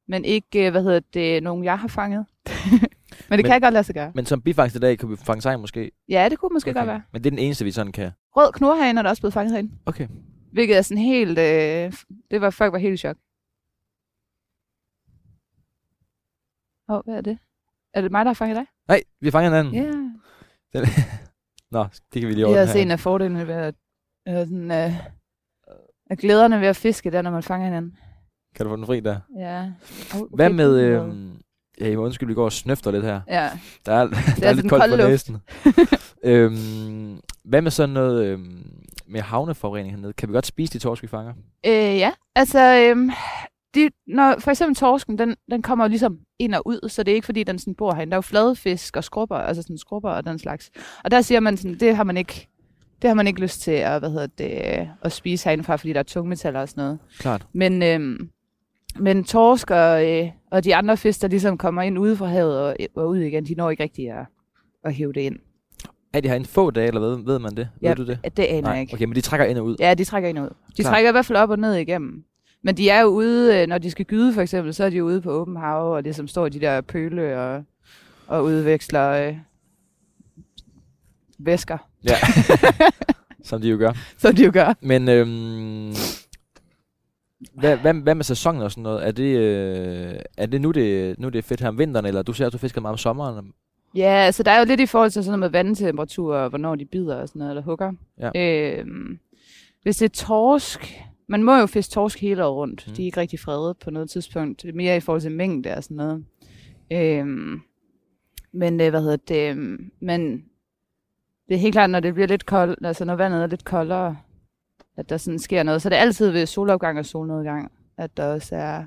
[0.08, 2.26] Men ikke, øh, hvad hedder det, nogen jeg har fanget.
[2.46, 2.50] Men
[2.80, 4.12] det Men- kan jeg godt lade sig gøre.
[4.14, 5.90] Men som bifangst i dag, kan vi fange sej måske?
[6.08, 6.80] Ja, det kunne måske okay.
[6.80, 7.02] godt være.
[7.12, 8.10] Men det er den eneste, vi sådan kan.
[8.36, 9.72] Rød knurherinde er der også blevet fanget herinde.
[9.86, 10.08] Okay.
[10.52, 11.38] Hvilket er sådan helt...
[11.38, 11.92] Øh,
[12.30, 13.16] det var, folk var helt i chok.
[16.88, 17.38] Åh, oh, hvad er det?
[17.94, 18.66] Er det mig, der har fanget dig?
[18.88, 19.74] Nej, vi fanger en anden.
[19.74, 19.82] Ja.
[19.82, 20.05] Yeah.
[21.72, 21.84] Nå,
[22.14, 22.82] det kan vi lige Det er ordne også her.
[22.82, 23.74] en af fordelene ved at...
[24.28, 24.92] Øh, sådan, øh,
[26.10, 27.96] af glæderne ved at fiske, der når man fanger hinanden.
[28.56, 29.18] Kan du få den fri der?
[29.38, 29.64] Ja.
[30.14, 30.78] Oh, Hvad med...
[30.78, 31.14] det er Øh,
[31.80, 33.20] ja, jeg må undskylde, vi går og snøfter lidt her.
[33.28, 33.50] Ja,
[33.86, 35.36] Der er, der er altså lidt koldt på næsen.
[36.30, 38.72] øhm, hvad med sådan noget øhm,
[39.06, 40.12] med havneforurening hernede?
[40.12, 41.32] Kan vi godt spise de torsk, vi fanger?
[41.66, 42.12] øh, ja.
[42.34, 42.60] altså...
[42.96, 43.10] Øh,
[43.76, 47.12] de, når, for eksempel torsken, den, den kommer jo ligesom ind og ud, så det
[47.12, 48.10] er ikke fordi, den sådan bor herinde.
[48.10, 50.70] Der er jo fladefisk og skrubber, altså sådan skrubber og den slags.
[51.04, 52.48] Og der siger man sådan, det har man ikke,
[53.02, 55.98] det har man ikke lyst til at, hvad hedder det, at spise herindefra, fordi der
[55.98, 56.98] er tungmetaller og sådan noget.
[57.18, 57.46] Klart.
[57.52, 58.30] Men, øhm,
[58.98, 62.58] men torsk og, øh, og de andre fisk, der ligesom kommer ind ude fra havet
[62.60, 64.26] og, og ud igen, de når ikke rigtig at,
[64.84, 65.36] at hive det ind.
[66.12, 67.68] Er de her en få dage, eller ved, ved man det?
[67.82, 68.36] Ja, ved du det?
[68.36, 68.94] Det aner jeg ikke.
[68.94, 69.76] Okay, men de trækker ind og ud.
[69.80, 70.50] Ja, de trækker ind og ud.
[70.76, 70.90] De Klar.
[70.90, 72.24] trækker i hvert fald op og ned igennem.
[72.66, 75.04] Men de er jo ude, øh, når de skal gyde for eksempel, så er de
[75.04, 77.64] ude på åben hav, og ligesom står i de der pøle og,
[78.26, 79.36] og udveksler øh,
[81.38, 82.14] væsker, Ja.
[83.42, 83.92] Som de jo gør.
[84.18, 84.74] som de jo gør.
[84.80, 85.94] Men øhm,
[87.54, 89.06] hvad, hvad, hvad med sæsonen og sådan noget?
[89.06, 92.22] Er det, øh, er det nu, det nu det er fedt her om vinteren, eller
[92.22, 93.52] du ser, at du fisker meget om sommeren?
[93.94, 96.74] Ja, altså der er jo lidt i forhold til sådan noget med vandtemperatur, og hvornår
[96.74, 97.92] de bider og sådan noget, eller hugger.
[98.20, 98.30] Ja.
[98.78, 99.18] Øhm,
[99.82, 102.84] hvis det er torsk, man må jo fiske torsk hele året rundt.
[102.88, 102.94] Mm.
[102.94, 104.62] De er ikke rigtig fredet på noget tidspunkt.
[104.62, 106.24] Det er mere i forhold til mængde og sådan noget.
[106.92, 107.60] Øhm,
[108.52, 109.50] men øh, hvad hedder det?
[109.50, 110.44] øhm, Men
[111.48, 114.16] det er helt klart, når det bliver lidt koldt, altså når vandet er lidt koldere,
[114.96, 115.82] at der sådan sker noget.
[115.82, 118.84] Så det er altid ved solopgang og solnedgang, at der også er,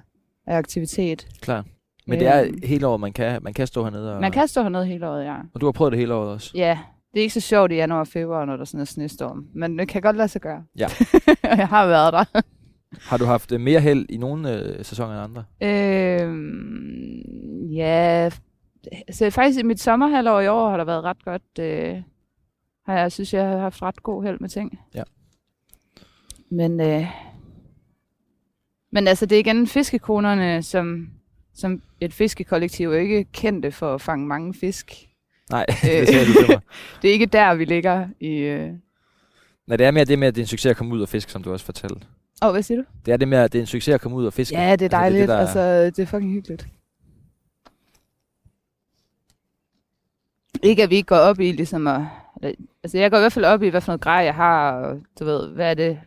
[0.48, 1.28] er aktivitet.
[1.42, 1.66] Klar.
[2.08, 2.60] Men det er Øhm.
[2.64, 4.16] hele året, man kan, man kan stå hernede.
[4.16, 5.36] Og, Man kan stå hernede hele året, ja.
[5.54, 6.52] og du har prøvet det hele året også.
[6.56, 6.80] Ja,
[7.14, 9.48] det er ikke så sjovt i januar og februar, når der sådan er snestorm.
[9.54, 10.64] Men det kan godt lade sig gøre.
[10.78, 10.88] Ja.
[11.58, 12.42] Jeg har været der.
[13.02, 15.44] Har du haft øh, mere held i nogle øh, sæsoner end andre?
[16.22, 18.30] øhm, ja,
[19.12, 21.60] så faktisk i mit sommerhalvår i år har der været ret godt.
[21.60, 22.02] Øh,
[22.86, 24.80] har jeg synes, jeg har haft ret god held med ting.
[24.96, 25.04] Ja.
[26.52, 27.06] Men, øh,
[28.92, 31.10] men altså, det er igen fiskekonerne, som,
[31.54, 35.10] som et fiskekollektiv er ikke kendte for at fange mange fisk.
[35.50, 36.08] Nej, Øh.
[36.08, 36.62] det mig.
[37.02, 38.38] Det er ikke der, vi ligger i...
[38.38, 38.74] Øh...
[39.70, 41.10] Nej, det er mere det med, at det er en succes at komme ud og
[41.10, 42.08] fiske, som du også fortalte.
[42.42, 42.84] Åh, hvad siger du?
[43.06, 44.58] Det er det med, at det er en succes at komme ud og fiske.
[44.58, 45.22] Ja, det er dejligt.
[45.22, 45.84] Altså, det, er...
[45.84, 46.68] altså, det er fucking hyggeligt.
[50.64, 52.02] Ikke, at vi ikke går op i ligesom at...
[52.84, 55.00] Altså, jeg går i hvert fald op i, hvad for noget grej jeg har, og
[55.20, 56.00] du ved, hvad er det...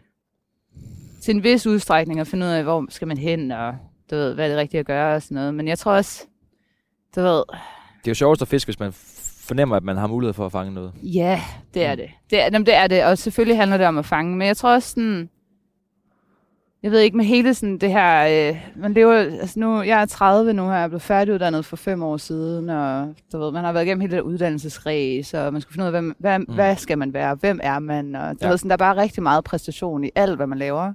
[1.23, 3.75] Til en vis udstrækning at finde ud af, hvor skal man hen, og
[4.11, 5.55] du ved, hvad er det rigtigt at gøre, og sådan noget.
[5.55, 6.27] Men jeg tror også,
[7.17, 7.45] du ved...
[7.99, 8.93] Det er jo sjovest at fiske, hvis man
[9.43, 10.93] fornemmer, at man har mulighed for at fange noget.
[11.03, 11.41] Ja,
[11.75, 12.11] det er det.
[12.31, 14.37] Det er, jamen, det er det, og selvfølgelig handler det om at fange.
[14.37, 15.29] Men jeg tror også sådan,
[16.83, 20.07] jeg ved ikke med hele sådan det her, øh, man lever, altså nu, jeg er
[20.07, 23.65] 30 nu her, jeg er blevet færdiguddannet for fem år siden, og du ved, man
[23.65, 26.55] har været igennem hele det uddannelsesræs, og man skal finde ud af, hvem, hvad, mm.
[26.55, 28.49] hvad skal man være, hvem er man, og du Ja.
[28.49, 30.93] ved, sådan, der er bare rigtig meget præstation i alt, hvad man laver.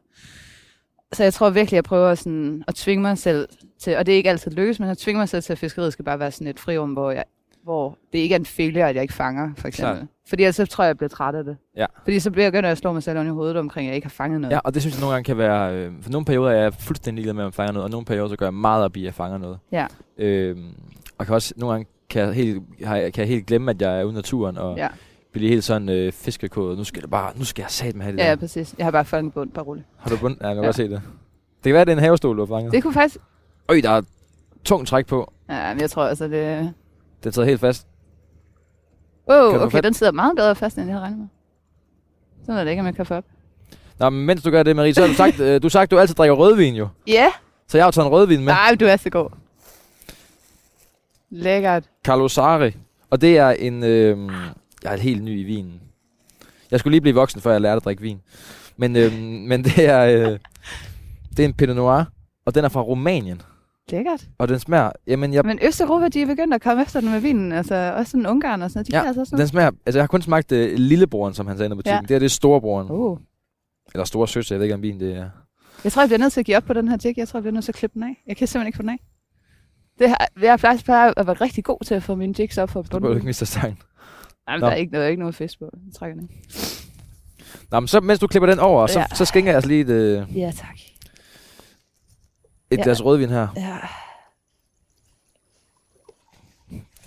[1.14, 3.48] Så jeg tror virkelig, jeg prøver sådan at tvinge mig selv
[3.80, 5.94] til, og det er ikke altid lykkes, men at tvinge mig selv til, at fiskeriet
[5.94, 7.24] skal bare være sådan et frirum, hvor, jeg,
[7.68, 9.96] hvor det ikke er en failure, at jeg ikke fanger, for eksempel.
[9.96, 10.08] Klart.
[10.30, 11.58] Fordi ellers så tror jeg, jeg bliver træt af det.
[11.78, 11.86] Ja.
[12.04, 14.06] Fordi så bliver jeg at slå mig selv oven i hovedet omkring, at jeg ikke
[14.06, 14.54] har fanget noget.
[14.54, 15.76] Ja, og det synes jeg nogle gange kan være...
[15.76, 18.06] Øh, for nogle perioder er jeg fuldstændig ligeglad med, at man fanger noget, og nogle
[18.06, 19.60] perioder så gør jeg meget op i, at jeg fanger noget.
[19.72, 19.86] Ja.
[20.18, 20.58] Øh,
[21.18, 24.00] og kan også nogle gange kan jeg helt, jeg- kan jeg helt glemme, at jeg
[24.00, 24.88] er ude i naturen, og Ja.
[25.34, 26.78] blive helt sådan øh, fiskekåret.
[26.78, 28.30] Nu skal det bare, nu skal jeg satme have det Ja, der.
[28.30, 28.76] ja, præcis.
[28.78, 29.86] Jeg har bare fanget bund, bare roligt.
[29.98, 30.38] Har du bund?
[30.42, 30.68] Ja, jeg kan Ja.
[30.68, 31.02] godt se det.
[31.58, 32.72] Det kan være, at det er en havestol, du har fanget.
[32.74, 33.18] Det kunne faktisk...
[33.70, 34.02] Øj, der er
[34.64, 35.34] tungt træk på.
[35.50, 36.74] Ja, men jeg tror altså, det...
[37.24, 37.88] Den sidder helt fast.
[39.30, 41.28] Wow, Kan okay, fat- den sidder meget bedre fast, end jeg havde regnet med.
[42.46, 43.26] Sådan er det ikke, om jeg kan få op.
[44.00, 45.92] Nå, men mens du gør det, Marie, så har du sagt, øh, du sagt, at
[45.92, 46.88] du altid drikker rødvin jo.
[47.08, 47.32] Ja,
[47.68, 48.54] Så jeg har jo taget en rødvin med.
[48.54, 49.30] nej, du er så god.
[51.30, 51.84] Lækkert.
[52.04, 52.72] Carlo Sari.
[53.10, 53.84] Og det er en...
[53.84, 54.32] Øh,
[54.84, 55.82] jeg er helt ny i vinen.
[56.72, 58.22] Jeg skulle lige blive voksen, før jeg lærte at drikke vin.
[58.78, 60.00] Men, øh, men det er...
[60.06, 60.40] Øh,
[61.38, 62.04] det er en Pinot Noir,
[62.46, 63.42] og den er fra Rumænien.
[63.92, 64.28] Lækkert.
[64.38, 64.92] Og den smager...
[65.08, 67.52] Jamen, jeg, Men Østeuropa, de er begyndt at komme efter den med vinen.
[67.52, 68.88] Altså, også sådan Ungarn og sådan noget.
[68.92, 69.72] De Ja, kan altså også den smager...
[69.86, 71.94] Altså, jeg har kun smagt øh, lillebroren, som han sagde i butikken.
[71.96, 72.02] Ja.
[72.02, 72.92] Det her, det er storebroren.
[72.92, 73.18] Uh.
[73.94, 75.30] Eller store søster, jeg ved ikke, om vin det er.
[75.84, 77.18] Jeg tror, jeg bliver nødt til at give op på den her jig.
[77.18, 78.24] Jeg tror, jeg bliver nødt til at klippe den af.
[78.28, 79.00] Jeg kan simpelthen ikke få den af.
[80.00, 82.70] Det har, jeg har faktisk bare været rigtig god til at få mine jigs op
[82.70, 83.18] for Du burde bunden.
[83.18, 83.78] ikke miste stangen.
[84.50, 84.66] Jamen, Nå.
[84.66, 85.66] der er ikke noget, ikke noget fisk på.
[85.86, 86.44] Jeg trækker den af.
[87.72, 89.06] Nå, men så, mens du klipper den over, så, Ja.
[89.16, 90.78] så skænker jeg altså lige et, øh, Ja, tak.
[92.72, 92.84] Et Ja.
[92.84, 93.48] glas rødvin her.
[93.56, 93.78] Ja.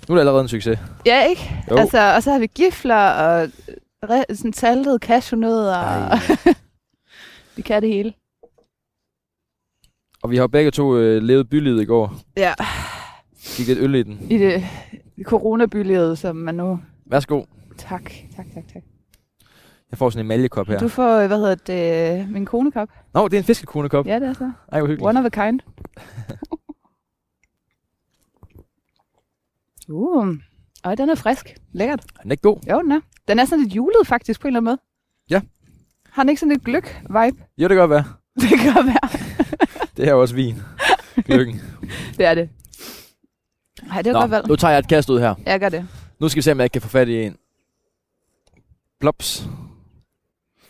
[0.08, 0.78] Nu er det allerede en succes.
[1.06, 1.64] Ja, ikke?
[1.70, 1.76] Jo.
[1.76, 3.44] Altså, og så har vi gifler og
[4.04, 5.76] re- sådan saltede cashewnødder.
[6.10, 6.18] Og
[7.56, 8.14] vi kan det hele.
[10.22, 12.14] Og vi har begge to øh, levet bylivet i går.
[12.36, 12.54] Ja,
[13.56, 14.26] Gik lidt øl i den.
[14.30, 14.64] i det
[15.22, 16.80] coronabylivet, som man nu...
[17.06, 17.44] Værsgo.
[17.78, 18.02] Tak,
[18.36, 18.82] tak, tak, tak.
[19.90, 20.78] Jeg får sådan en maljekop her.
[20.78, 22.88] Du får, hvad hedder det, min konekop.
[23.14, 24.06] Nå, det er en fiskekonekop.
[24.06, 24.52] Ja, det er så.
[24.72, 25.08] Ej, hvor hyggeligt.
[25.08, 25.60] One of a kind.
[29.88, 30.28] uh,
[30.84, 31.56] og den er frisk.
[31.72, 32.04] Lækkert.
[32.18, 32.56] Er den ikke god?
[32.70, 33.00] Jo, den er.
[33.28, 34.78] Den er sådan lidt julet faktisk på en eller anden måde.
[35.30, 35.40] Ja.
[36.10, 37.44] Har den ikke sådan lidt gløk-vibe?
[37.58, 38.04] Jo, det kan godt være.
[38.40, 39.08] Det kan godt være.
[39.96, 40.56] Det her er også vin.
[41.26, 41.60] Lykken.
[42.18, 42.48] Det er det.
[43.82, 44.48] Nej, det er godt valg.
[44.48, 45.34] nu tager jeg et kast ud her.
[45.46, 45.88] Jeg gør det.
[46.20, 47.36] Nu skal vi se, om jeg ikke kan få fat i en.
[49.00, 49.48] Plops.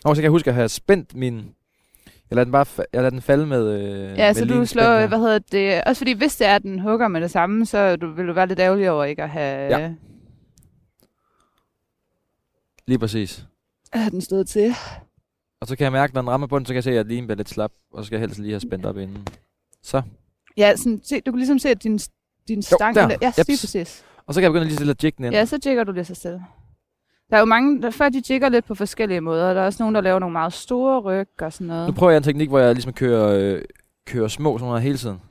[0.05, 1.35] Nå, så kan jeg huske at have spændt min...
[2.29, 4.65] Jeg lader den bare fa- jeg lader den falde med øh, Ja, med så du
[4.65, 5.07] slår, her.
[5.07, 7.95] hvad hedder det, også fordi hvis det er, at den hugger med det samme, så
[7.95, 9.93] du, vil du være lidt ærgerlig over ikke at have, Ja.
[12.87, 13.45] Lige præcis.
[13.93, 14.73] have den stået til.
[15.61, 17.27] Og så kan jeg mærke, når den rammer bunden, så kan jeg se, at linen
[17.27, 17.71] bliver lidt slap.
[17.93, 19.27] Og så skal jeg helst lige have spændt op inden.
[19.83, 20.01] Så.
[20.57, 21.99] Ja, sådan, se, du kan ligesom se, at din,
[22.47, 22.95] din stang...
[22.95, 23.01] der.
[23.21, 24.03] Ja, lige præcis.
[24.27, 25.33] Og så kan jeg begynde lige stille at jigge den ind.
[25.35, 26.43] Ja, så jigger du lige så stille.
[27.31, 29.53] Der er jo mange, der, før de jigger lidt på forskellige måder.
[29.53, 31.87] Der er også nogen, der laver nogle meget store ryg og sådan noget.
[31.87, 33.61] Nu prøver jeg en teknik, hvor jeg ligesom kører, øh,
[34.07, 35.21] kører små sådan noget hele tiden.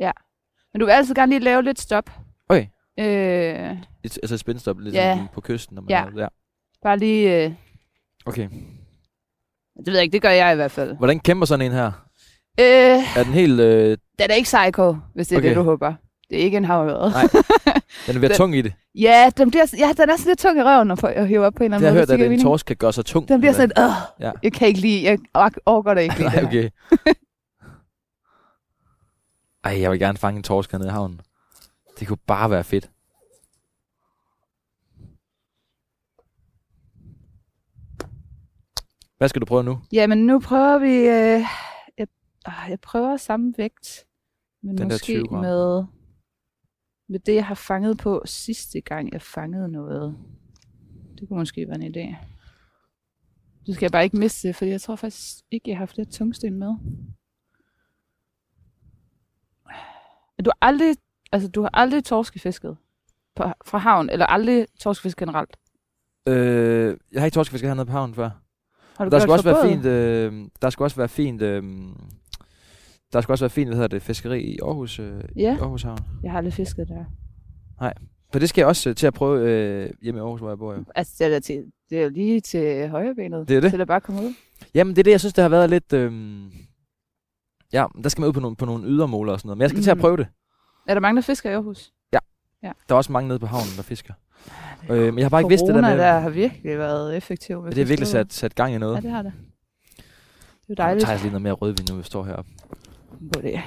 [0.72, 2.10] Men du vil altid gerne lige lave lidt stop.
[2.48, 2.66] Okay.
[2.98, 3.04] Øh,
[4.04, 5.26] Et, altså et spændstop lidt Ja.
[5.34, 5.74] på kysten.
[5.74, 6.04] Når man Ja.
[6.06, 6.28] er der.
[6.82, 7.44] bare lige...
[7.44, 7.52] Øh,
[8.26, 8.48] Okay.
[9.76, 10.96] det ved jeg ikke, det gør jeg i hvert fald.
[10.96, 11.86] Hvordan kæmper sådan en her?
[12.60, 12.66] Øh,
[13.16, 13.60] Er den helt...
[13.60, 15.48] Øh, den er ikke psycho, hvis det er Okay.
[15.48, 15.94] det, du håber.
[16.30, 17.10] Det er ikke en havørred.
[17.10, 17.22] Nej.
[18.06, 18.72] den er at Den- tung i det.
[18.94, 21.46] Ja, den, bliver, ja, den er sådan lidt tung i røven at, få, at hive
[21.46, 22.00] op på en eller anden har jeg måde.
[22.00, 23.28] hørt, at giver en torsk kan gøre sig tung.
[23.28, 23.90] Den bliver sådan øh,
[24.20, 24.32] Ja.
[24.42, 25.18] jeg kan ikke lide, jeg
[25.66, 26.30] overgår det ikke lige.
[26.34, 26.70] Nej, okay.
[29.64, 31.20] Ej, jeg vil gerne fange en torsk hernede i havnen.
[32.00, 32.90] Det kunne bare være fedt.
[39.18, 39.78] Hvad skal du prøve nu?
[39.92, 40.94] Jamen, nu prøver vi...
[40.96, 41.44] Øh,
[41.98, 42.06] jeg,
[42.48, 44.06] øh, jeg prøver samme vægt,
[44.62, 45.40] men Den der måske 20 gram.
[45.40, 45.84] med,
[47.10, 50.18] med det, jeg har fanget på sidste gang, jeg fangede noget.
[51.18, 52.16] Det kunne måske være en idé.
[53.66, 55.96] Du skal jeg bare ikke miste det, for jeg tror faktisk ikke, jeg har haft
[55.96, 56.74] det tungsten med.
[60.36, 60.96] Men du har aldrig,
[61.32, 62.76] altså du har aldrig torskefisket
[63.36, 65.56] på, fra havn, eller aldrig torskefisket generelt.
[66.28, 68.30] Øh, jeg har ikke torskefisket hernede på havnen før.
[68.96, 71.62] Har du Der skulle også være fint, øh, der skulle også være fint, øh,
[73.12, 75.56] der skulle også være fint, hvad hedder det, fiskeri i Aarhus, øh, Ja.
[75.56, 75.98] i Aarhus Havn.
[76.22, 77.04] Jeg har aldrig fisket der.
[78.32, 80.58] For det skal jeg også øh, til at prøve øh, hjemme i Aarhus, hvor jeg
[80.58, 80.84] bor jo.
[80.94, 83.48] Altså, det er, til, det er jo lige til højre benet.
[83.48, 83.70] Det er det.
[83.70, 84.34] Til at bare komme ud.
[84.74, 85.92] Jamen, det er det, jeg synes, det har været lidt...
[85.92, 86.12] Øh,
[87.72, 89.58] ja, der skal man ud på nogle, på nogle ydermåler og sådan noget.
[89.58, 89.82] Men jeg skal mm.
[89.82, 90.00] til at Mm.
[90.00, 90.26] prøve det.
[90.88, 91.92] Er der mange, der fisker i Aarhus?
[92.62, 94.14] Der er også mange nede på havnen, der fisker.
[94.90, 95.98] Øh, men jeg har bare ikke vidst det der med...
[95.98, 97.62] der har virkelig været effektiv.
[97.62, 98.96] med Det er virkelig sat, sat gang i noget.
[98.96, 99.32] Ja, det har det.
[99.36, 100.02] Det er
[100.68, 101.04] jo Nu dejligt.
[101.04, 102.50] tager jeg lige noget mere rødvin, nu vi står heroppe.
[103.34, 103.60] På det.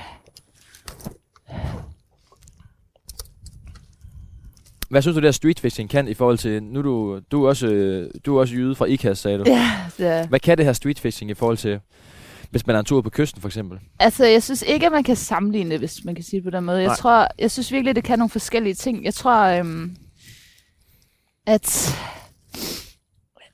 [4.89, 6.63] Hvad synes du, der street fishing kan i forhold til...
[6.63, 7.67] Nu du, du er også,
[8.25, 9.43] du er også jyde fra IKAS, sagde du.
[9.47, 10.27] Ja, det er.
[10.27, 11.79] Hvad kan det her street fishing i forhold til...
[12.51, 13.79] Hvis man er en tur på kysten, for eksempel?
[13.99, 16.49] Altså, jeg synes ikke, at man kan sammenligne det, hvis man kan sige det på
[16.57, 16.77] den måde.
[16.77, 16.95] Jeg Nej.
[16.95, 19.03] tror, jeg synes virkelig, det kan nogle forskellige ting.
[19.05, 19.95] Jeg tror, øhm,
[21.47, 21.95] at,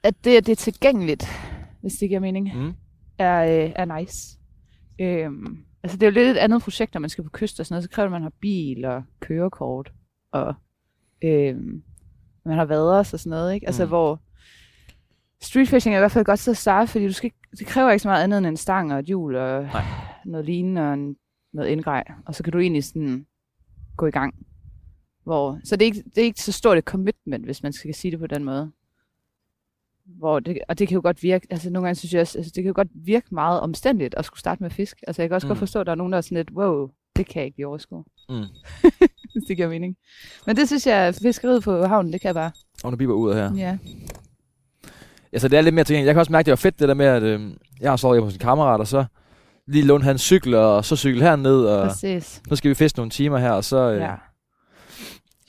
[0.03, 1.25] at det, at det er tilgængeligt,
[1.81, 2.73] hvis det giver mening, Mm.
[3.19, 4.37] er, øh, er nice.
[5.01, 7.65] Øhm, altså, det er jo lidt et andet projekt, når man skal på kyst og
[7.65, 7.83] sådan noget.
[7.83, 9.91] Så kræver det, at man har bil og kørekort,
[10.31, 10.53] og
[11.23, 11.83] øhm,
[12.45, 13.67] man har vaders og sådan noget, ikke?
[13.67, 13.89] Altså, Mm.
[13.89, 14.21] hvor
[15.41, 17.67] street fishing er i hvert fald godt til at starte, fordi du skal, ikke- det
[17.67, 19.83] kræver ikke så meget andet end en stang og et hjul og Nej.
[20.25, 21.15] noget lignende og en,
[21.53, 23.25] noget indgrej, og så kan du egentlig sådan
[23.97, 24.35] gå i gang.
[25.23, 27.93] Hvor, så det er, ikke, det er ikke så stort et commitment, hvis man skal
[27.93, 28.71] sige det på den måde.
[30.17, 32.51] Hvor det, og det kan jo godt virke, altså nogle gange synes jeg også, altså
[32.55, 34.97] det kan jo godt virke meget omstændigt at skulle starte med fisk.
[35.07, 35.49] Altså jeg kan også mm.
[35.49, 37.57] Godt forstå, at der er nogen, der er sådan lidt, wow, det kan jeg ikke
[37.57, 38.35] lige overskue, Mm.
[39.33, 39.95] hvis det giver mening.
[40.45, 42.51] Men det synes jeg, fiskeriet på havnen, det kan jeg bare.
[42.83, 43.53] Og nu biber ud her.
[43.55, 43.77] Ja.
[45.33, 46.07] Altså, det er lidt mere tilgængeligt.
[46.07, 47.97] Jeg kan også mærke, at det var fedt, det der med, at øh, jeg har
[47.97, 49.05] sovet hos en kammerat, og så
[49.67, 52.41] lige låne hans cykel, og så cykel herned, og Præcis.
[52.49, 54.13] nu skal vi fiske nogle timer her, og så, øh, Ja.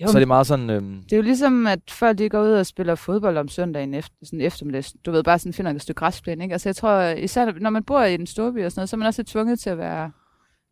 [0.02, 0.70] Jo, så er det meget sådan...
[0.70, 3.94] Øh, Det er jo ligesom, at folk de går ud og spiller fodbold om søndagen
[3.94, 4.94] efter, sådan eftermiddags.
[5.06, 6.52] Du ved, bare sådan finder et stykke græsplæne, ikke?
[6.52, 8.98] Altså jeg tror, især når man bor i en storby og sådan noget, så er
[8.98, 10.10] man også tvunget til at være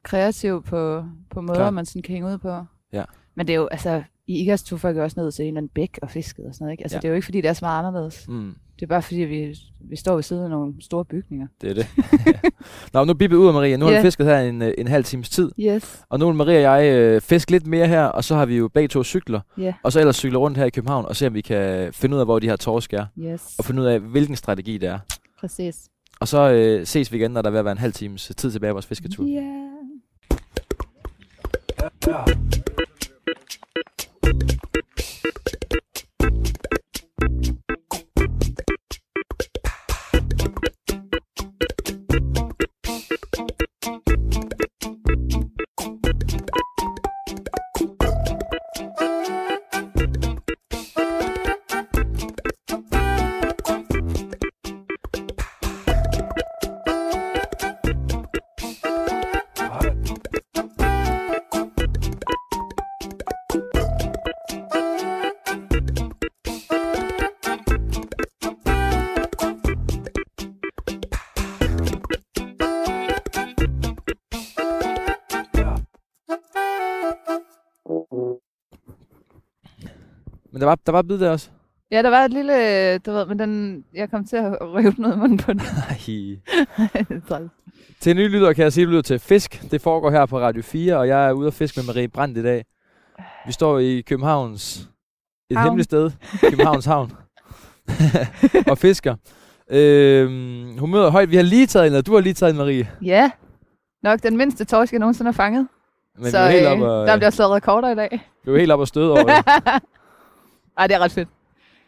[0.02, 1.74] kreativ på, på måder, Klart.
[1.74, 2.64] man sådan kan hænge ud på.
[2.92, 3.04] Ja.
[3.34, 5.70] Men det er jo, altså, i Igas tog folk også ned til en eller anden
[5.74, 6.84] bæk og fiskede og sådan noget, ikke?
[6.84, 7.00] Altså Ja.
[7.00, 8.28] det er jo ikke, fordi det er så meget anderledes.
[8.28, 11.46] mm, Det er bare, fordi vi, vi står ved siden af nogle store bygninger.
[11.60, 11.86] det er det.
[12.92, 13.76] Nå, nu biber ud af Maria.
[13.76, 13.98] Nu har Ja.
[13.98, 15.50] vi fisket her en, øh, en halv times tid.
[15.60, 16.02] Yes.
[16.08, 18.56] Og nu vil Maria og jeg øh, fiske lidt mere her, og så har vi
[18.56, 19.40] jo begge to cykler.
[19.58, 19.74] Ja.
[19.82, 22.20] Og så ellers cykle rundt her i København, og se om vi kan finde ud
[22.20, 23.06] af, hvor de her torsk er.
[23.18, 23.54] Yes.
[23.58, 24.98] Og finde ud af, hvilken strategi det er.
[25.40, 25.76] Præcis.
[26.20, 28.32] Og så øh, ses vi igen, når der er ved at være en halv times
[28.36, 29.24] tid tilbage af vores fisketur.
[29.26, 29.64] Ja.
[80.58, 81.48] Men der var, der var bid der også.
[81.90, 85.16] Ja, der var et lille, du ved, men den, jeg kom til at røve noget
[85.16, 85.60] i munden på den.
[85.90, 87.20] Ej.
[87.28, 87.50] Træls.
[88.00, 89.70] Til nye lytter kan jeg sige, at du lytter til Fisk.
[89.70, 92.38] Det foregår her på Radio 4, og jeg er ude at fiske med Marie Brandt
[92.38, 92.64] i dag.
[93.46, 94.88] Vi står i Københavns...
[95.50, 95.66] Et Havn.
[95.66, 96.10] hemmeligt sted.
[96.40, 97.12] Københavns Havn.
[98.70, 99.14] og fisker.
[99.70, 101.30] Øhm, hun møder højt.
[101.30, 102.88] Vi har lige taget en, og du har lige taget en, Marie.
[103.02, 103.30] Ja,
[104.02, 105.68] nok den mindste torsk, jeg nogensinde har fanget.
[106.18, 108.28] Men så vi er helt op øh, og, der bliver slået rekorder i dag.
[108.44, 109.82] vi er helt op og støde over det.
[110.78, 111.28] Ej, det er ret fedt.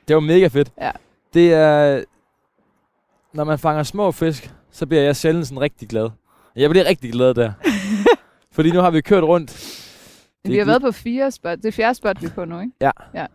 [0.08, 0.72] Det var mega fedt.
[0.80, 0.90] Ja.
[1.34, 2.04] Det er...
[3.32, 6.10] Når man fanger små fisk, så bliver jeg sjældent sådan rigtig glad.
[6.56, 7.52] Jeg bliver rigtig glad der.
[8.54, 9.76] Fordi nu har vi kørt rundt.
[10.44, 11.58] Vi har været på fire spot.
[11.58, 12.72] Det er fjerde spot, vi er på nu, ikke?
[12.80, 12.90] Ja.
[13.14, 13.26] ja.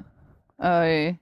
[0.59, 1.13] Og øh,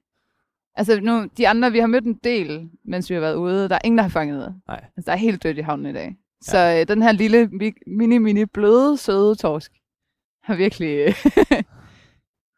[0.75, 3.69] altså nu, de andre, vi har mødt en del, mens vi har været ude.
[3.69, 4.55] Der er ingen, der har fanget noget.
[4.67, 4.83] Nej.
[4.97, 6.15] Altså, der er helt dødt i havnen i dag.
[6.41, 9.71] Så øh, den her lille, mi- mini, mini, bløde, søde torsk
[10.43, 11.15] har virkelig...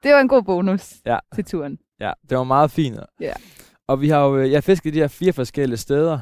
[0.05, 1.17] Øh, det var en god bonus Ja.
[1.35, 1.77] til turen.
[1.99, 2.99] Ja, det var meget fint.
[3.21, 3.33] Ja.
[3.87, 6.19] Og vi har jo, øh, jeg har fisket de her fire forskellige steder.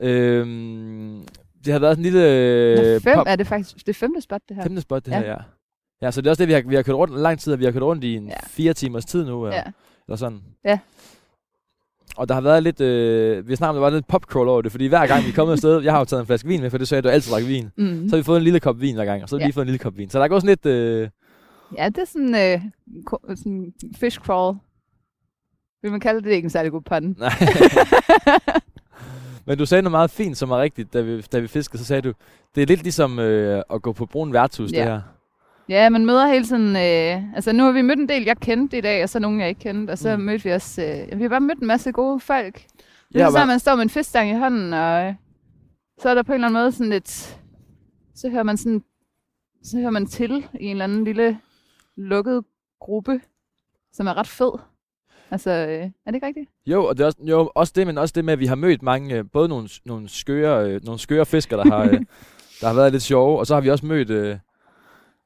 [0.00, 1.22] Øhm,
[1.64, 2.94] det har været sådan en lille...
[2.94, 4.62] Nå, fem pop- er det faktisk det femte spot, det her.
[4.62, 5.18] femte spot, det Ja.
[5.20, 5.36] her, ja.
[6.02, 7.58] Ja, så det er også det, vi har, vi har kørt rundt lang tid, og
[7.58, 8.34] vi har kørt rundt i en Ja.
[8.46, 9.62] fire timers tid nu, Ja.
[10.08, 10.40] eller sådan.
[10.64, 10.78] Ja.
[12.16, 14.62] Og der har været lidt, øh, vi har snakket om, der var lidt popcrawl over
[14.62, 16.60] det, fordi hver gang vi er kommet afsted, jeg har jo taget en flaske vin
[16.60, 17.70] med, for det sagde, at du altid drak vin.
[17.76, 18.08] Mm.
[18.08, 19.46] Så har vi fået en lille kop vin hver gang, og så har vi Ja.
[19.46, 20.10] lige fået en lille kop vin.
[20.10, 21.08] Så der er gået sådan lidt, øh,
[21.76, 22.60] Ja, det er sådan, øh,
[23.06, 24.56] ko- sådan fish crawl.
[25.82, 27.14] Vil man kalde det, det er ikke en særlig god pande.
[27.20, 27.30] nej.
[29.46, 31.84] Men du sagde noget meget fint, som er rigtigt, da vi, da vi fiskede, så
[31.84, 32.12] sagde du,
[32.54, 34.78] det er lidt ligesom øh, at gå på brun værtshus, Ja.
[34.78, 35.00] det her.
[35.68, 36.68] Ja, man møder hele tiden...
[36.76, 39.40] Øh, altså, nu har vi mødt en del, jeg kendte i dag, og så nogle,
[39.40, 39.90] jeg ikke kendte.
[39.90, 40.22] Og så Mm.
[40.22, 40.82] mødte vi også...
[41.12, 42.54] Øh, vi har bare mødt en masse gode folk.
[43.12, 45.14] Det Ja, så, man står med en fiskstang i hånden, og øh,
[46.02, 47.38] så er der på en eller anden måde sådan lidt...
[48.14, 48.82] Så hører man sådan...
[49.62, 51.38] Så hører man til i en eller anden lille
[51.98, 52.44] lukket
[52.80, 53.20] gruppe,
[53.92, 54.52] som er ret fed.
[55.30, 56.50] Altså, øh, er det ikke rigtigt?
[56.66, 58.54] Jo, og det er også, jo, også det, men også det med, at vi har
[58.54, 61.92] mødt mange, øh, både nogle, nogle, skøre, øh, nogle skøre fiskere, der har, øh,
[62.60, 64.36] der har været lidt sjove, og så har vi også mødt, øh,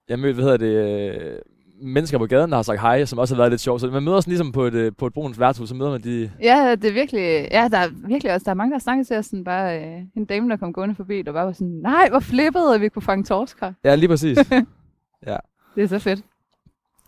[0.09, 0.75] jeg mødt, hvad hedder det,
[1.15, 1.39] øh,
[1.83, 3.81] mennesker på gaden, der har sagt hej, som også har været lidt sjove.
[3.81, 6.01] Så man møder sådan ligesom på et, øh, på et bruns værtshus, så møder man
[6.01, 6.31] de...
[6.43, 7.49] Ja, det er virkelig...
[7.51, 8.45] Ja, der er virkelig også...
[8.45, 9.85] Der er mange, der har snakket til os sådan bare...
[9.85, 11.81] Øh, en dame, der kom gående forbi, der bare var sådan...
[11.83, 13.73] Nej, hvor flippede, at vi kunne fange torsk her.
[13.85, 14.39] Ja, lige præcis.
[15.75, 16.25] Det er så fedt.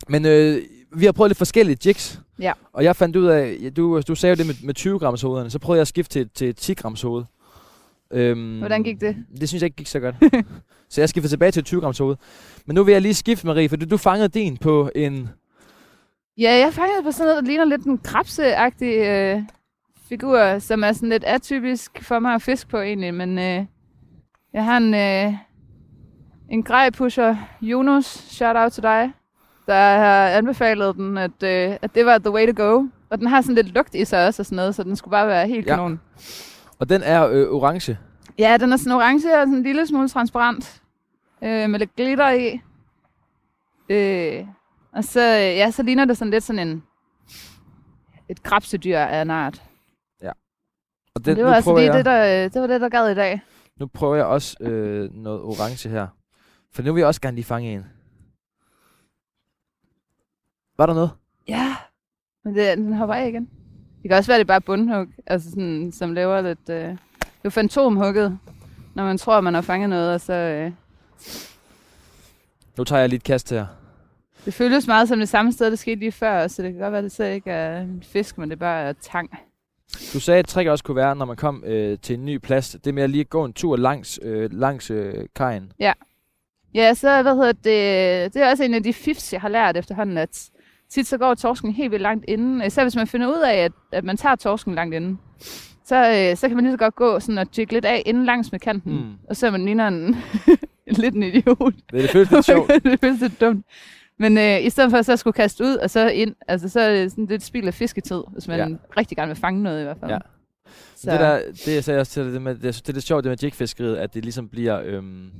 [0.08, 0.62] Men øh,
[0.96, 2.20] vi har prøvet lidt forskellige jigs.
[2.38, 2.52] Ja.
[2.72, 5.50] Og jeg fandt ud af, du, du sagde jo det med, med 20 grams hovederne,
[5.50, 7.24] så prøvede jeg at skifte til, til 10 grams hoved.
[8.10, 9.16] Øhm, Hvordan gik det?
[9.40, 10.14] Det synes jeg ikke gik så godt.
[10.90, 12.16] så jeg skiftede tilbage til 20 grams hoved.
[12.66, 15.28] Men nu vil jeg lige skifte, Marie, for du, du fangede din på en...
[16.38, 19.42] Ja, jeg fangede på sådan noget, der ligner lidt en krabseagtig øh,
[20.08, 23.64] figur, som er sådan lidt atypisk for mig at fiske på egentlig, men øh,
[24.52, 25.34] jeg har en, øh,
[26.50, 29.12] en grejpusher, Jonas, shout out til dig,
[29.66, 32.84] der har anbefalet den, at, øh, at det var the way to go.
[33.10, 35.12] Og den har sådan lidt lugt i sig også og sådan noget, så den skulle
[35.12, 35.74] bare være helt Ja.
[35.76, 36.00] kanon.
[36.78, 37.98] Og den er øh, orange.
[38.38, 40.82] Ja, den er sådan orange og sådan en lille smule transparent.
[41.44, 42.60] Øh, med lidt glitter i.
[43.88, 44.46] Øh,
[44.92, 46.82] og så, øh, ja, så ligner det sådan lidt sådan en...
[48.28, 49.62] Et krabsedyr af en art.
[51.16, 52.88] Og Den, den, det var altså lige jeg, det, der, øh, det var det, der
[52.88, 53.40] gad i dag.
[53.80, 56.06] nu prøver jeg også øh, noget orange her.
[56.72, 57.84] For nu vil jeg også gerne lige fange en.
[60.78, 61.10] Var der noget?
[61.48, 61.76] Ja.
[62.44, 63.48] Men det, den hopper af igen.
[64.02, 66.68] Det kan også være, det er bare bundhug, altså sådan, som laver lidt...
[66.68, 66.98] Øh, det
[67.44, 68.38] er fantomhugget,
[68.94, 70.32] når man tror, man har fanget noget, og så...
[70.32, 70.72] Øh,
[72.78, 73.66] Nu tager jeg lige et kast her.
[74.44, 76.92] det føles meget som det samme sted, det skete lige før, så det kan godt
[76.92, 79.30] være, det så ikke er en fisk, men det er bare tang.
[80.12, 82.76] Du sagde, at trick også kunne være, når man kom øh, til en ny plads.
[82.84, 85.72] Det med at lige gå en tur langs, øh, langs øh, kajen.
[86.74, 89.76] Ja, så hvad hedder det, det er også en af de fifs, jeg har lært
[89.76, 90.50] efterhånden, at
[90.94, 92.62] tit så går torsken helt vildt langt inden.
[92.66, 95.18] Især hvis man finder ud af, at, at man tager torsken langt inden.
[95.84, 95.96] Så,
[96.30, 98.52] øh, så kan man lige så godt gå sådan og jigge lidt af inden langs
[98.52, 98.92] med kanten.
[98.92, 99.12] Mm.
[99.28, 100.16] Og så er man ligner en,
[101.02, 101.74] lidt en idiot.
[101.92, 102.70] Det, det føles lidt sjovt.
[102.84, 103.66] det føles lidt dumt.
[104.18, 106.80] Men øh, i stedet for at så skulle kaste ud og så ind, altså så
[106.80, 108.66] er det sådan lidt spild af fisketid, hvis man Ja.
[108.68, 108.74] ja.
[108.96, 110.10] rigtig gerne vil fange noget i hvert fald.
[110.10, 110.18] Ja.
[110.96, 113.04] Så, Det, der, det jeg sagde også til dig, det, med, det, det er lidt
[113.04, 114.80] sjovt, det med jigfiskeriet, at det ligesom bliver...
[114.84, 115.30] Øhm,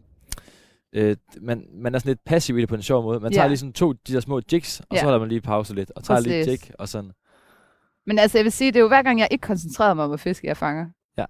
[0.95, 3.21] øh, man, man er sådan lidt passiv i det på en sjov måde.
[3.21, 3.49] Man tager Ja.
[3.49, 5.05] ligesom to de der små jigs, og så Ja.
[5.05, 6.67] holder man lige pause lidt, og tager lige Præcis.
[6.69, 7.11] jig, og sådan.
[8.07, 10.11] Men altså, jeg vil sige, det er jo hver gang, jeg ikke koncentrerer mig om,
[10.11, 10.87] hvor fisk jeg fanger.
[11.19, 11.25] Ja.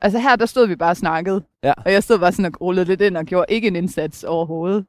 [0.00, 1.42] Altså her, der stod vi bare og snakkede.
[1.64, 1.72] Ja.
[1.84, 4.86] Og jeg stod bare sådan og rullede lidt ind og gjorde ikke en indsats overhovedet.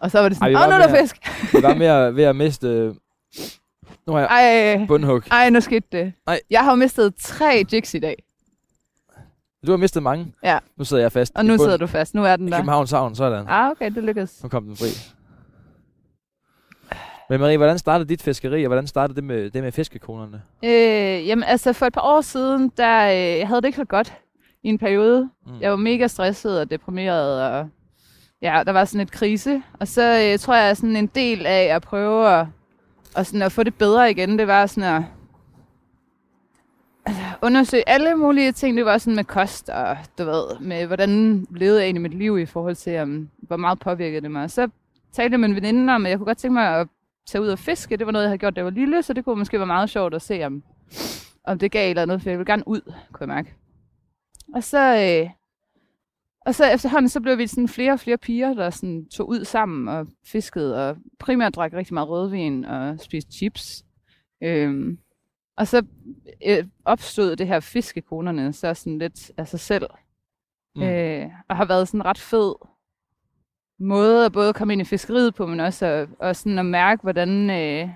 [0.00, 1.16] Og så var det vi sådan, åh, nu er der at- fisk.
[1.52, 2.68] Det var mere ved at miste...
[2.68, 2.94] Øh,
[4.06, 5.22] nu har jeg Ej, bundhug.
[5.30, 6.12] ej, nu skete det.
[6.26, 6.40] Ej.
[6.50, 8.16] Jeg har jo mistet tre jigs i dag.
[9.66, 10.34] Du har mistet mange.
[10.44, 10.58] Ja.
[10.76, 11.32] Nu sidder jeg fast.
[11.36, 12.14] Og nu sidder du fast.
[12.14, 12.56] Nu er den I der.
[12.56, 13.44] Københavns Havn, sådan.
[13.48, 14.42] Ah, okay, det lykkedes.
[14.42, 15.14] Nu kom den fri.
[17.30, 20.42] Men Marie, hvordan startede dit fiskeri, og hvordan startede det med, det med fiskekonerne?
[20.64, 24.12] Øh, jamen, altså for et par år siden, der øh, havde det ikke så godt
[24.62, 25.30] i en periode.
[25.46, 25.52] Mm.
[25.60, 27.68] Jeg var mega stresset og deprimeret, og
[28.42, 29.62] ja, der var sådan et krise.
[29.80, 32.46] Og så øh, tror jeg, sådan en del af at prøve at,
[33.16, 35.02] og sådan at få det bedre igen, det var sådan at
[37.08, 38.76] altså, undersøge alle mulige ting.
[38.76, 42.38] Det var sådan med kost og du ved, med hvordan levede jeg egentlig mit liv
[42.38, 44.50] i forhold til, um, hvor meget påvirkede det mig.
[44.50, 44.68] Så
[45.12, 46.88] talte jeg med en veninde om, at jeg kunne godt tænke mig at
[47.26, 47.96] tage ud og fiske.
[47.96, 49.66] Det var noget, jeg havde gjort, da jeg var lille, så det kunne måske være
[49.66, 50.62] meget sjovt at se, om,
[51.44, 52.80] om det gav eller noget, for jeg ville gerne ud,
[53.12, 53.54] kunne jeg mærke.
[54.54, 55.30] Og så, øh,
[56.46, 59.44] og så efterhånden, så blev vi sådan flere og flere piger, der sådan tog ud
[59.44, 63.84] sammen og fiskede, og primært drak rigtig meget rødvin og spiste chips.
[64.42, 64.98] Øhm,
[65.58, 65.82] og så
[66.46, 69.86] øh, opstod det her fiskekonerne så sådan lidt af sig selv.
[70.76, 70.82] Mm.
[70.82, 72.54] Øh, og har været sådan en ret fed
[73.78, 77.02] måde at både komme ind i fiskeriet på, men også at, og sådan at mærke,
[77.02, 77.88] hvordan, øh,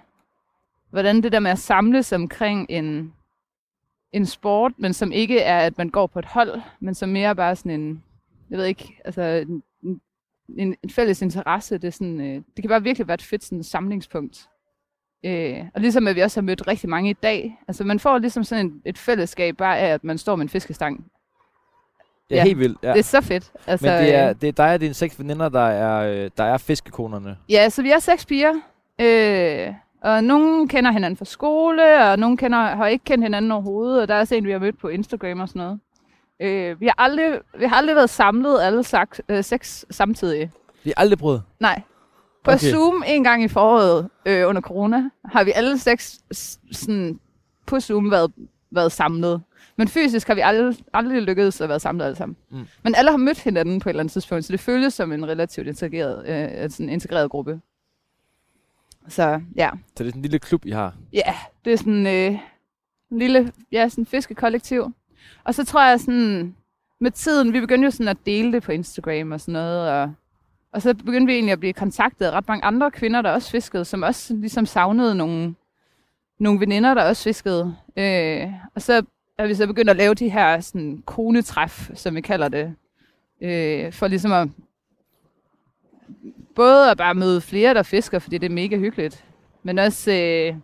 [0.90, 3.12] hvordan det der med at samles omkring en,
[4.12, 7.36] en sport, men som ikke er, at man går på et hold, men som mere
[7.36, 8.02] bare sådan en,
[8.50, 9.62] jeg ved ikke, altså en,
[10.48, 11.78] en, en fælles interesse.
[11.78, 14.48] Det, er sådan, øh, det kan bare virkelig være et fedt sådan, samlingspunkt.
[15.24, 17.58] Øh, og ligesom at vi også har mødt rigtig mange i dag.
[17.68, 20.48] Altså man får ligesom sådan en, et fællesskab bare af, at man står med en
[20.48, 21.04] fiskestang.
[22.30, 22.42] Ja, Ja.
[22.44, 22.78] helt vildt.
[22.82, 22.92] Ja.
[22.92, 23.52] Det er så fedt.
[23.66, 26.30] Altså, Men det er, øh, det er dig og dine seks veninder, der er, øh,
[26.36, 27.36] der er fiskekonerne.
[27.48, 28.52] Ja, så vi er seks piger.
[29.00, 34.02] Øh, og nogen kender hinanden fra skole, og nogen kender, har ikke kendt hinanden overhovedet.
[34.02, 35.78] Og der er også en, vi har mødt på Instagram og sådan noget.
[36.40, 40.50] Øh, vi, har aldrig, vi har aldrig været samlet alle saks, øh, seks samtidig.
[40.84, 41.42] Vi er aldrig prøvet.
[41.60, 41.82] Nej.
[42.44, 42.70] På Okay.
[42.70, 46.20] Zoom en gang i foråret øh, under corona, har vi alle seks
[46.72, 47.20] sådan,
[47.66, 48.32] på Zoom været,
[48.70, 49.42] været samlet.
[49.76, 52.36] Men fysisk har vi aldrig, aldrig lykkedes at være samlet alle sammen.
[52.50, 52.66] Mm.
[52.82, 55.28] Men alle har mødt hinanden på et eller andet tidspunkt, så det føles som en
[55.28, 57.60] relativt integreret, øh, sådan en integreret gruppe.
[59.08, 60.94] Så ja, Så det er sådan en lille klub, I har.
[61.12, 61.34] ja
[61.64, 62.38] det er sådan øh,
[63.10, 64.92] en lille ja, sådan fiskekollektiv.
[65.44, 66.54] Og så tror jeg sådan,
[67.00, 70.14] med tiden, vi begyndte jo sådan at dele det på Instagram og sådan noget, og,
[70.72, 73.50] og så begyndte vi egentlig at blive kontaktet af ret mange andre kvinder, der også
[73.50, 75.54] fiskede, som også ligesom savnede nogle,
[76.38, 77.76] nogle veninder, der også fiskede.
[77.96, 79.02] Øh, og så
[79.38, 82.74] er vi så begyndt at lave de her sådan, konetræf, som vi kalder det,
[83.40, 84.48] øh, for ligesom at
[86.54, 89.24] både at bare møde flere, der fisker, fordi det er mega hyggeligt,
[89.62, 90.56] men også øh,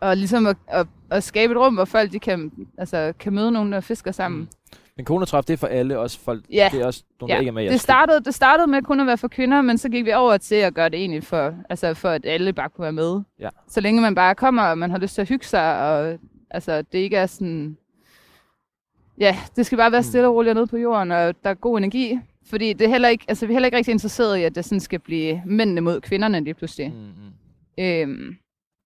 [0.00, 3.52] og ligesom at, at, at skabe et rum, hvor folk de kan, altså, kan møde
[3.52, 4.40] nogen, der fisker sammen.
[4.40, 4.48] Mm.
[4.96, 6.68] Men konetræf, det er for alle, også folk, Ja.
[6.72, 9.00] det er også nogle, der Ja, ikke er med Det startede, det startede med kun
[9.00, 11.54] at være for kvinder, men så gik vi over til at gøre det egentlig for,
[11.70, 13.20] altså for at alle bare kunne være med.
[13.40, 13.48] Ja.
[13.68, 16.18] Så længe man bare kommer, og man har lyst til at hygge sig, og
[16.50, 17.76] altså, det ikke er sådan...
[19.18, 20.04] Ja, det skal bare være Mm.
[20.04, 22.18] stille og roligt nede på jorden, og der er god energi.
[22.46, 24.64] Fordi det er heller ikke, altså, vi er heller ikke rigtig interesseret i, at det
[24.64, 26.90] sådan skal blive mændene mod kvinderne lige pludselig.
[26.92, 27.84] Mm, mm.
[27.84, 28.36] Øhm,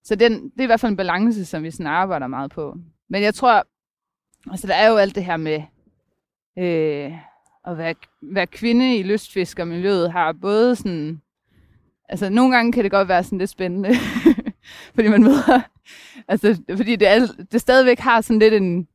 [0.05, 2.77] så den, det er i hvert fald en balance, som vi sådan arbejder meget på.
[3.11, 3.67] Men jeg tror,
[4.51, 5.63] altså der er jo alt det her med
[6.59, 7.13] øh,
[7.67, 11.21] at være, være kvinde i lystfiskermiljøet har både sådan,
[12.09, 13.91] altså nogle gange kan det godt være sådan lidt spændende,
[14.95, 15.61] fordi man møder,
[16.29, 18.89] altså fordi det, er, det stadigvæk har sådan lidt en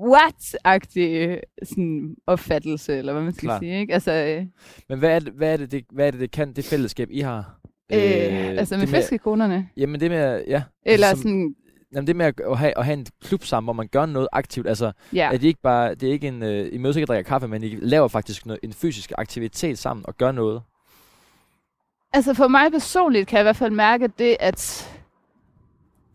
[0.00, 3.60] what-agtig sådan opfattelse, eller hvad man skal Klart.
[3.60, 3.94] sige, ikke?
[3.94, 4.46] Altså, øh,
[4.88, 7.08] Men hvad er, det, hvad, er det, det, hvad er det, det kan, det fællesskab,
[7.10, 7.60] I har?
[7.92, 10.62] øh, altså med det fiskekonerne, Jamen det med, ja.
[10.86, 11.54] eller som, sådan,
[11.94, 14.28] Jamen det med at, at, have, at have en klub sammen, hvor man gør noget
[14.32, 14.68] aktivt.
[14.68, 15.26] Altså, ja.
[15.32, 17.62] er det ikke bare, det er ikke en, øh, I mødes ikke drikker kaffe, men
[17.62, 20.62] I laver faktisk noget, en fysisk aktivitet sammen og gør noget.
[22.12, 24.90] Altså for mig personligt kan jeg i hvert fald mærke det, at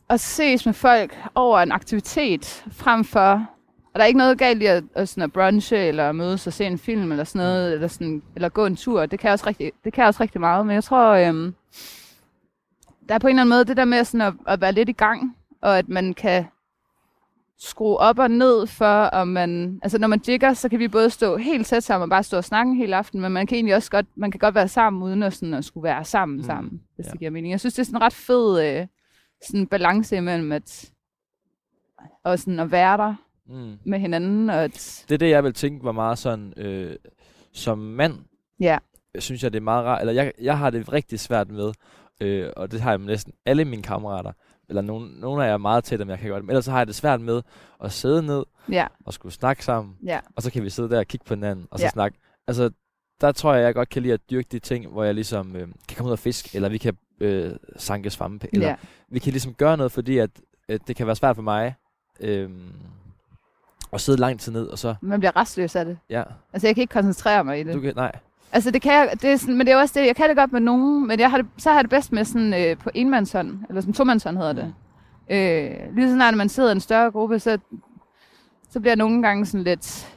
[0.09, 3.49] at ses med folk over en aktivitet, frem for,
[3.93, 6.53] og der er ikke noget galt i at, at, sådan at brunche, eller mødes og
[6.53, 9.47] se en film, eller sådan noget, eller, sådan, eller gå en tur, det kan også
[9.47, 11.55] rigtig, det kan også rigtig meget, men jeg tror, øhm,
[13.09, 14.89] der er på en eller anden måde det der med sådan at, at være lidt
[14.89, 16.45] i gang, og at man kan
[17.57, 21.09] skrue op og ned for, om man, altså når man jigger, så kan vi både
[21.09, 23.75] stå helt tæt sammen og bare stå og snakke hele aften, men man kan egentlig
[23.75, 26.41] også godt, man kan godt være sammen, uden at, sådan, at skulle være sammen Mm,
[26.41, 27.11] mm, sammen, hvis ja.
[27.11, 27.51] det giver mening.
[27.51, 28.87] Jeg synes, det er sådan en ret fed øh,
[29.47, 30.91] sådan balance imellem at,
[32.23, 33.15] og sådan at være der
[33.51, 33.77] Mm.
[33.85, 36.95] med hinanden, og at, Det er det, jeg vil tænke var meget sådan, øh,
[37.53, 38.13] som mand,
[38.59, 38.77] ja,
[39.13, 41.71] jeg synes jeg, det er meget rart, eller jeg, jeg har det rigtig svært med,
[42.21, 44.31] øh, og det har jeg med næsten alle mine kammerater,
[44.69, 46.71] eller nogle, nogle af jer er meget tæt, om jeg kan godt, men ellers så
[46.71, 47.41] har jeg det svært med
[47.83, 50.99] at sidde ned ja, og skulle snakke sammen, ja, og så kan vi sidde der
[50.99, 51.89] og kigge på hinanden, og så Ja.
[51.89, 52.17] snakke.
[52.47, 52.69] Altså,
[53.21, 55.67] der tror jeg, jeg godt kan lide at dyrke de ting, hvor jeg ligesom øh,
[55.87, 58.75] kan komme ud og fiske, eller vi kan øh, sanke svampe, eller ja,
[59.09, 60.29] vi kan ligesom gøre noget, fordi at,
[60.69, 61.75] at det kan være svært for mig
[62.19, 62.49] øh,
[63.93, 65.97] at sidde lang tid ned, og så, man bliver restløs af det.
[66.09, 67.73] ja, Altså jeg kan ikke koncentrere mig i det.
[67.73, 68.11] du kan, nej,
[68.51, 70.37] Altså det kan jeg, det er sådan, men det er også det, jeg kan det
[70.37, 72.77] godt med nogen, men jeg har det, så har jeg det bedst med sådan øh,
[72.77, 74.73] på enmandshånd, eller sådan tomandshånd hedder det.
[75.29, 77.57] Øh, lige så snart man sidder i en større gruppe, så,
[78.69, 80.15] så bliver jeg nogle gange sådan lidt...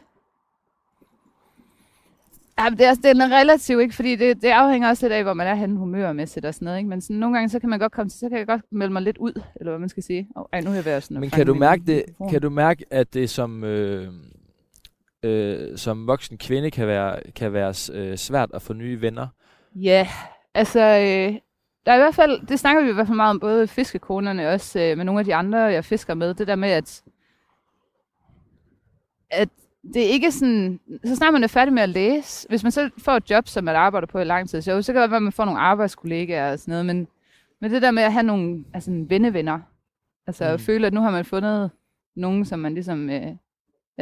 [2.59, 3.95] Ja, det er, det er relativt, ikke?
[3.95, 6.79] Fordi det, det afhænger også lidt af, hvor man er henne humørmæssigt og sådan noget,
[6.79, 6.89] ikke?
[6.91, 8.93] Men sådan, nogle gange, så kan man godt komme til, så kan jeg godt melde
[8.93, 10.29] mig lidt ud, eller hvad man skal sige.
[10.37, 12.85] Oh, ej, nu er jeg ved sådan Men kan du mærke det, kan du mærke,
[12.91, 14.09] at det som, øh,
[15.23, 19.27] øh, som voksen kvinde kan være, kan være øh, svært at få nye venner?
[19.75, 20.09] Ja,
[20.55, 21.35] altså, øh,
[21.87, 24.47] der er i hvert fald, det snakker vi i hvert fald meget om, både fiskekonerne
[24.47, 27.03] og også øh, med nogle af de andre, jeg fisker med, det der med, at,
[29.31, 29.49] at
[29.95, 32.91] det er ikke sådan, så snart man er færdig med at læse, hvis man så
[32.99, 35.17] får et job, som man arbejder på i lang tid, så, så kan det være,
[35.17, 37.09] at man får nogle arbejdskollegaer og sådan noget, men,
[37.61, 39.59] men det der med at have nogle altså, vennevenner,
[40.27, 40.55] altså Mm.
[40.55, 41.71] at føle, at nu har man fundet
[42.17, 43.33] nogen, som man ligesom, øh,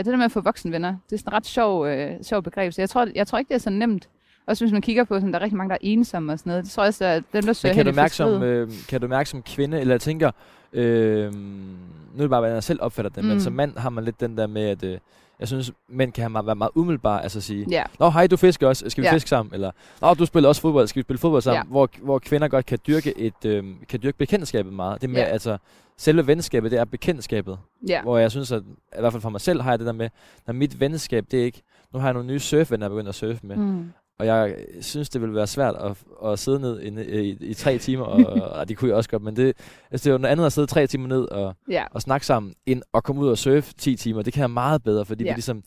[0.01, 2.43] ja, det der med at få voksenvenner, det er sådan et ret sjov, øh, sjov
[2.43, 4.09] begreb, så jeg tror, jeg tror ikke, det er så nemt,
[4.47, 6.51] også hvis man kigger på, sådan, der er rigtig mange, der er ensomme og sådan
[6.51, 6.65] noget.
[6.65, 9.01] Det tror jeg også, at dem, der søger Men kan du, mærke som, øh, kan
[9.01, 10.31] du mærke som kvinde, eller jeg tænker,
[10.73, 13.29] øh, nu er det bare, hvordan jeg selv opfatter det, mm.
[13.29, 14.99] men som mand har man lidt den der med, at øh,
[15.41, 18.69] jeg synes, mænd kan have være meget umiddelbare, altså sige, Ja, Nå, hej, du fisker
[18.69, 18.85] også.
[18.91, 19.15] Skal vi Ja.
[19.15, 19.55] fiske sammen?
[19.55, 19.71] Eller,
[20.01, 20.87] Nå, du spiller også fodbold.
[20.87, 21.65] Skal vi spille fodbold sammen?
[21.67, 21.71] Ja.
[21.71, 25.03] Hvor, hvor kvinder godt kan dyrke et, øh, kan dyrke bekendtskabet meget.
[25.03, 25.25] Det med, Ja.
[25.25, 25.59] altså,
[25.99, 27.59] selve venskabet, det er bekendtskabet.
[27.89, 28.63] ja, Hvor jeg synes, at
[28.97, 30.09] i hvert fald for mig selv har jeg det der med,
[30.47, 31.63] når mit venskab, det er ikke,
[31.93, 33.57] nu har jeg nogle nye surfvenner, jeg er begyndt at surfe med.
[33.57, 33.93] Mm.
[34.21, 35.97] Og jeg synes, det ville være svært at,
[36.31, 38.27] at sidde ned i, i, i tre timer, og,
[38.59, 39.47] og det kunne jeg også godt, men det,
[39.91, 42.27] altså, det er jo noget andet at sidde tre timer ned og, ja, og snakke
[42.27, 44.23] sammen, end at komme ud og surfe 10 timer.
[44.23, 45.31] Det kan jeg meget bedre, fordi Ja.
[45.31, 45.63] vi ligesom,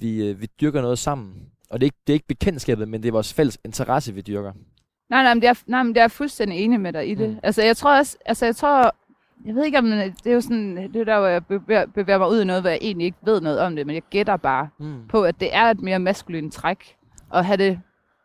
[0.00, 1.32] vi, øh, vi dyrker noget sammen.
[1.70, 4.20] Og det er, ikke, det er ikke bekendtskabet, men det er vores fælles interesse, vi
[4.20, 4.52] dyrker.
[5.10, 7.28] Nej, nej, men det er, nej, men det er fuldstændig enig med dig i det.
[7.28, 7.34] Mm.
[7.34, 7.40] Mm.
[7.42, 8.94] Altså, jeg tror også, altså, jeg tror,
[9.46, 12.18] jeg ved ikke om, det er jo sådan, det er der, hvor jeg bevæger, bevæger
[12.18, 14.36] mig ud i noget, hvor jeg egentlig ikke ved noget om det, men jeg gætter
[14.36, 14.94] bare Mm.
[15.08, 16.96] på, at det er et mere maskulint træk,
[17.34, 17.80] at have det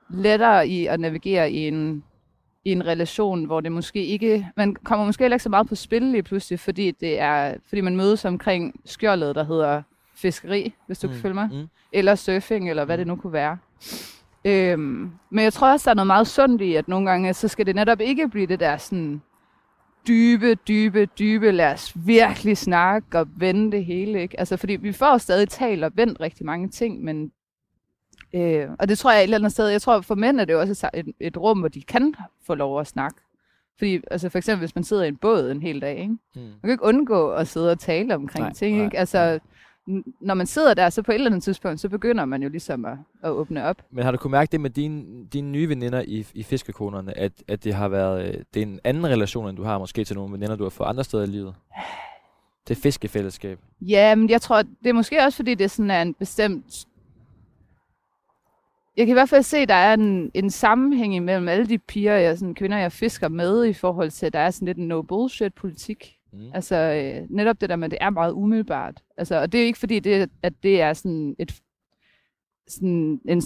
[0.09, 2.03] lettere i at navigere i en,
[2.65, 5.75] i en relation, hvor det måske ikke, man kommer måske heller ikke så meget på
[5.75, 9.81] spil lige pludselig, fordi, det er, fordi man mødes omkring skjoldet, der hedder
[10.15, 11.13] fiskeri, hvis du mm.
[11.13, 11.67] kan følge mig Mm.
[11.93, 13.57] eller surfing, eller hvad det nu kunne være.
[14.45, 17.47] Øhm, men jeg tror også, der er noget meget sundt i, at nogle gange, så
[17.47, 19.21] skal det netop ikke blive det der sådan
[20.07, 24.39] dybe, dybe, dybe, lad os virkelig snakke og vende det hele, ikke?
[24.39, 27.31] Altså, fordi vi får stadig talt og vendt rigtig mange ting, men
[28.33, 30.53] øh, og det tror jeg et eller andet sted, jeg tror for mænd er det
[30.53, 32.15] jo også et, et, rum, hvor de kan
[32.45, 33.17] få lov at snakke.
[33.77, 36.17] Fordi, altså for eksempel, hvis man sidder i en båd en hel dag, ikke?
[36.35, 36.41] Mm.
[36.41, 38.97] Man kan ikke undgå at sidde og tale omkring Nej, nej, ting, nej, ikke?
[38.99, 39.39] Altså,
[39.89, 42.49] n- når man sidder der, så på et eller andet tidspunkt, så begynder man jo
[42.49, 43.81] ligesom at, at åbne op.
[43.91, 47.31] Men har du kunnet mærke det med dine, dine nye veninder i, i fiskekonerne, at,
[47.47, 50.15] at det har været øh, det er en anden relation, end du har måske til
[50.15, 51.55] nogle veninder, du har fået andre steder i livet?
[52.67, 53.59] Det fiskefællesskab.
[53.81, 56.85] Ja, men jeg tror, det er måske også, fordi det sådan er en bestemt...
[58.97, 61.77] Jeg kan i hvert fald se, at der er en, en sammenhæng imellem alle de
[61.77, 64.77] piger, jeg, sådan, kvinder, jeg fisker med, i forhold til, at der er sådan lidt
[64.77, 66.17] en no-bullshit-politik.
[66.33, 66.51] Mm.
[66.53, 69.01] Altså øh, netop det der med, at det er meget umiddelbart.
[69.17, 71.61] Altså, og det er jo ikke fordi, det, at det er sådan et,
[72.67, 73.41] sådan en,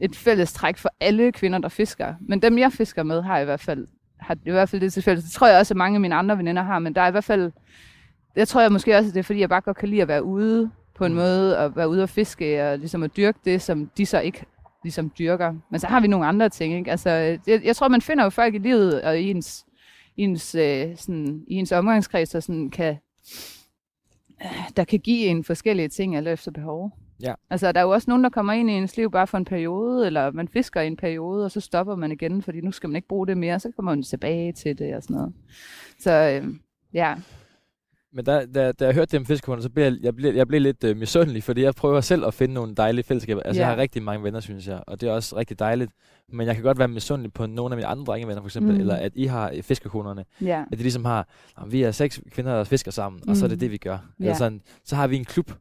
[0.00, 2.14] et fælles træk for alle kvinder, der fisker.
[2.20, 3.86] Men dem, jeg fisker med, har i hvert fald,
[4.20, 5.24] har i hvert fald det til fælles.
[5.24, 7.10] Det tror jeg også, at mange af mine andre veninder har, men der er i
[7.10, 7.52] hvert fald,
[8.36, 10.08] jeg tror jeg måske også, at det er fordi, jeg bare godt kan lide at
[10.08, 10.70] være ude
[11.00, 11.18] på en Mm.
[11.18, 14.44] måde, og være ude og fiske, og ligesom at dyrke det, som de så ikke
[14.84, 15.54] ligesom dyrker.
[15.70, 16.90] Men så har vi nogle andre ting, ikke?
[16.90, 19.64] Altså, jeg, jeg tror, man finder jo folk i livet, og i ens
[20.16, 22.96] i ens, øh, sådan, i ens omgangskreds, der, sådan kan,
[24.42, 26.90] øh, der kan give en forskellige ting alt efter behov.
[27.22, 27.34] Ja.
[27.50, 29.44] Altså, der er jo også nogen, der kommer ind i ens liv bare for en
[29.44, 32.88] periode, eller man fisker i en periode, og så stopper man igen, fordi nu skal
[32.88, 35.32] man ikke bruge det mere, så kommer man tilbage til det og sådan noget.
[35.98, 36.54] Så øh,
[36.94, 37.14] ja,
[38.12, 40.48] Men da, da, da jeg hørte det om fiskekonerne, så blev jeg, jeg, blev, jeg
[40.48, 43.42] blev lidt øh, misundelig, fordi jeg prøver selv at finde nogle dejlige fællesskaber.
[43.42, 43.66] Altså, Ja.
[43.66, 45.92] jeg har rigtig mange venner, synes jeg, og det er også rigtig dejligt.
[46.32, 48.80] Men jeg kan godt være misundelig på nogle af mine andre drengevenner, for eksempel, Mm.
[48.80, 50.24] eller at I har øh, fiskekonerne.
[50.40, 51.28] ja, At de ligesom har,
[51.60, 53.60] "Nå, vi er seks kvinder, der fisker sammen, og så er det Mm.
[53.60, 53.98] det, vi gør.
[54.18, 54.38] Eller Ja.
[54.38, 55.52] sådan, så har vi en klub,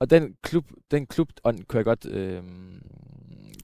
[0.00, 2.42] og den klub, den klub kunne jeg godt, øh,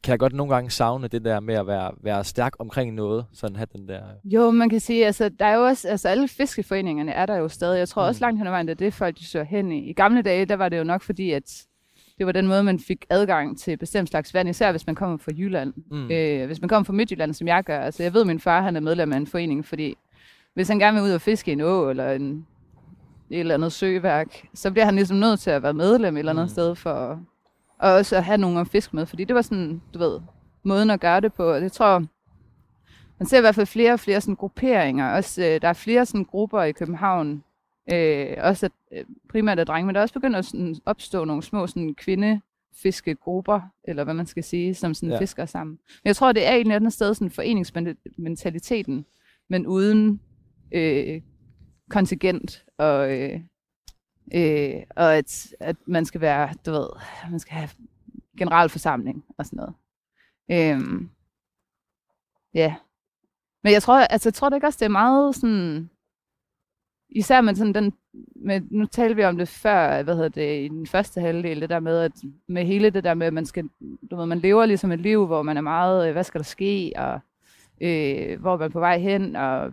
[0.07, 3.27] kan jeg godt nogle gange savne det der med at være, være stærk omkring noget,
[3.33, 4.01] sådan have den der...
[4.25, 7.49] Jo, man kan sige, altså, der er jo også, altså alle fiskeforeningerne er der jo
[7.49, 7.79] stadig.
[7.79, 8.09] Jeg tror Mm.
[8.09, 9.91] også langt hen ad vejen, det er det, folk de søger hen i.
[9.91, 11.63] I gamle dage, der var det jo nok fordi, at
[12.19, 15.17] det var den måde, man fik adgang til bestemt slags vand, især hvis man kommer
[15.17, 15.73] fra Jylland.
[15.91, 16.11] Mm.
[16.11, 17.81] Øh, hvis man kommer fra Midtjylland, som jeg gør.
[17.81, 19.95] Altså, jeg ved, at min far han er medlem af en forening, fordi
[20.55, 22.47] hvis han gerne vil ud og fiske i en å, eller en,
[23.31, 26.33] et eller andet søværk, så bliver han ligesom nødt til at være medlem et eller
[26.33, 26.49] andet Mm.
[26.49, 27.19] sted, for at,
[27.79, 30.21] og også at have nogen at fiske med, fordi det var sådan, du ved,
[30.63, 31.53] måden at gøre det på.
[31.53, 32.07] Og det tror
[33.19, 35.13] man ser i hvert fald flere og flere sådan grupperinger.
[35.13, 37.45] Også, øh, der er flere sådan grupper i København,
[37.93, 41.25] øh, også at, øh, primært af drenge, men der er også begyndt at sådan, opstå
[41.25, 45.21] nogle små sådan, kvindefiskegrupper, eller hvad man skal sige, som sådan ja.
[45.21, 45.79] fisker sammen.
[45.87, 49.05] Men jeg tror, det er et eller andet sted sådan foreningsmentaliteten,
[49.49, 50.21] men uden
[50.73, 51.21] øh,
[51.91, 53.41] kontingent og, øh,
[54.35, 56.89] øh, og at, at man skal være, du ved,
[57.31, 57.69] man skal have
[58.39, 59.75] generalforsamling og sådan noget.
[60.51, 61.11] Øhm,
[62.55, 62.75] ja.
[63.63, 65.91] Men jeg tror, altså, jeg tror det ikke også, det er meget sådan...
[67.11, 67.93] Især med sådan den...
[68.37, 71.71] Med, nu talte vi om det før, hvad hedder det, i den første halvdel, det
[71.71, 72.13] der med, at
[72.47, 73.69] med hele det der med, at man skal,
[74.11, 76.45] du ved, man lever ligesom et liv, hvor man er meget, øh, hvad skal der
[76.45, 77.21] ske, og
[77.81, 79.73] øh, hvor er man på vej hen, og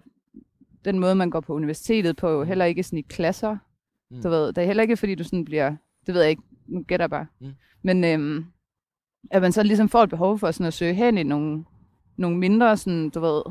[0.86, 3.58] den måde, man går på universitetet på, heller ikke sådan i klasser.
[4.14, 4.22] Mm.
[4.24, 6.84] Du ved, det er heller ikke, fordi du sådan bliver, det ved jeg ikke, nu
[6.88, 7.26] gætter jeg bare.
[7.42, 7.48] Mm.
[7.84, 8.46] Men øhm,
[9.32, 11.64] at man så ligesom får et behov for sådan at søge hen i nogle,
[12.18, 13.42] nogle mindre sådan, du ved,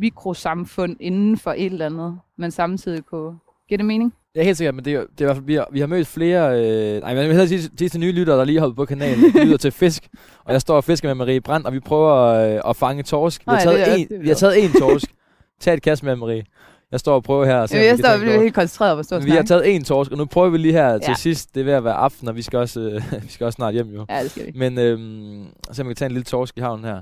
[0.00, 3.38] mikrosamfund inden for et eller andet, men samtidig kunne...
[3.68, 4.14] Giver det mening?
[4.34, 5.86] Ja, helt sikkert, men det er, det er i hvert fald, vi har, vi har
[5.86, 8.66] mødt flere, øh, nej, men jeg vil sige, sige til nye lyttere, der lige har
[8.66, 10.08] hoppet på kanalen, de lytter til fisk,
[10.44, 12.14] og jeg står og fisker med Marie Brandt, og vi prøver
[12.54, 13.40] øh, at fange torsk.
[13.40, 15.14] Vi har, taget er- en, vi har taget en torsk.
[15.60, 16.44] Tag et kast med, Marie.
[16.92, 17.56] Jeg står og prøver her.
[17.56, 20.10] Og ser, jeg står og bliver helt koncentreret stå og Vi har taget en torsk,
[20.12, 21.14] og nu prøver vi lige her til Ja.
[21.14, 21.54] sidst.
[21.54, 23.74] Det er ved at være aften, og vi skal også, øh, vi skal også snart
[23.74, 24.06] hjem jo.
[24.10, 24.52] Ja, det skal vi.
[24.54, 27.00] Men øhm, så vi kan tage en lille torsk i havnen her.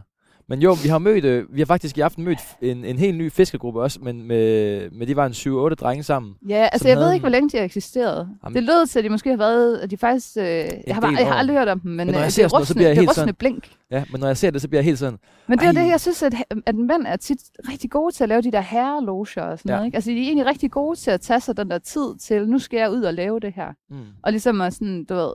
[0.49, 3.19] Men jo, vi har mødt, øh, vi har faktisk i aften mødt en, en helt
[3.19, 6.35] ny fiskegruppe også, men med, med de var en 7-8 drenge sammen.
[6.49, 8.29] Ja, altså jeg ved ikke, hvor længe de har eksisteret.
[8.45, 11.01] Jamen- det lød til, at de måske har været, at de faktisk, øh, jeg, har
[11.01, 12.49] bare, jeg har aldrig hørt om dem, men, Men når øh, jeg det ser er
[12.49, 13.71] sådan rustne, bliver jeg det er helt rustne sådan- blink.
[13.91, 15.87] Ja, men når jeg ser det, så bliver jeg helt sådan, Men det er det,
[15.89, 16.35] jeg synes, at,
[16.67, 17.39] at mænd er tit
[17.73, 19.75] rigtig gode til at lave de der herreloger og sådan Ja.
[19.75, 19.87] noget.
[19.87, 19.97] Ikke?
[19.97, 22.59] Altså, de er egentlig rigtig gode til at tage sig den der tid til, nu
[22.59, 23.69] skal jeg ud og lave det her.
[23.91, 25.33] mm, Og ligesom at sådan, du ved,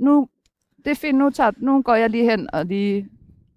[0.00, 0.28] nu,
[0.84, 3.08] det er fint, nu, tager, nu går jeg lige hen og lige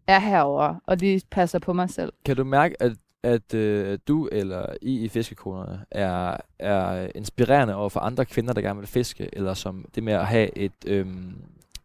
[0.08, 2.14] er herover og lige passer på mig selv.
[2.26, 2.91] Kan du mærke, at,
[3.24, 8.62] at øh, du eller I i fiskekonerne er, er inspirerende over for andre kvinder, der
[8.62, 11.36] gerne vil fiske, eller som det med at have et, øhm,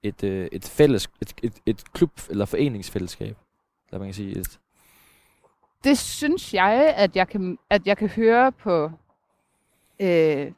[0.02, 3.36] et, øh, et, fælles, et, et, et klub- eller foreningsfællesskab?
[3.88, 4.58] Eller man kan sige et,
[5.84, 8.90] Det synes jeg, at jeg kan, at jeg kan høre på
[10.00, 10.52] øh,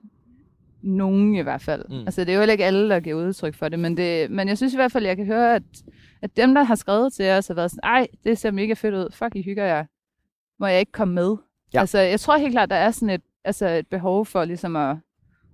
[0.82, 1.84] nogen i hvert fald.
[1.88, 1.94] Mm.
[1.94, 2.00] Mm.
[2.00, 4.48] Altså, det er jo heller ikke alle, der giver udtryk for det, men, det, men
[4.48, 5.62] jeg synes i hvert fald, at jeg kan høre, at,
[6.22, 8.94] at dem, der har skrevet til os, har været sådan, ej, det ser mega fedt
[8.94, 9.84] ud, fuck, I hygger jer.
[10.60, 11.36] Må jeg ikke komme med?
[11.74, 11.80] Ja.
[11.80, 14.96] Altså, jeg tror helt klart, der er sådan et, altså et behov for ligesom at,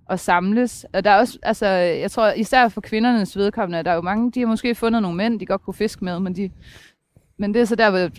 [0.09, 0.85] at samles.
[0.93, 4.31] Og der er også, altså, jeg tror især for kvindernes vedkommende, der er jo mange,
[4.31, 6.51] de har måske fundet nogle mænd, de godt kunne fiske med, men, de,
[7.37, 8.09] men det er så der, hvor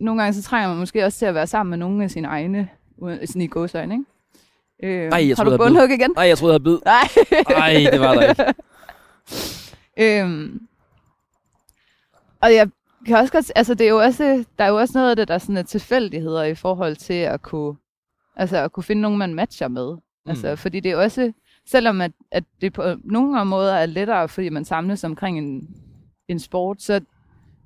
[0.00, 2.28] nogle gange så trænger man måske også til at være sammen med nogle af sine
[2.28, 2.68] egne,
[3.00, 4.04] sådan i gåsøjne, ikke?
[4.82, 6.12] Øh, Ej, jeg har du jeg bundhug igen?
[6.16, 6.78] Nej, jeg troede, jeg havde bid.
[6.84, 7.58] Nej.
[7.58, 8.44] Nej, det var der ikke.
[10.22, 10.67] øhm,
[12.42, 12.68] og jeg
[13.06, 15.28] kan også godt, altså det er jo også, der er jo også noget af det,
[15.28, 17.76] der sådan er tilfældigheder i forhold til at kunne,
[18.36, 19.92] altså at kunne finde nogen, man matcher med.
[19.92, 20.30] Mm.
[20.30, 21.32] Altså, fordi det er også,
[21.66, 25.68] selvom at, at det på nogle måder er lettere, fordi man samles omkring en,
[26.28, 27.00] en sport, så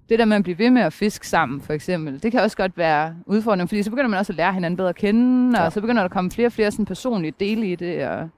[0.09, 2.57] det der med at blive ved med at fiske sammen, for eksempel, det kan også
[2.57, 5.65] godt være udfordrende, fordi så begynder man også at lære hinanden bedre at kende, Ja.
[5.65, 8.29] og så begynder der at komme flere og flere sådan personlige dele i det, og,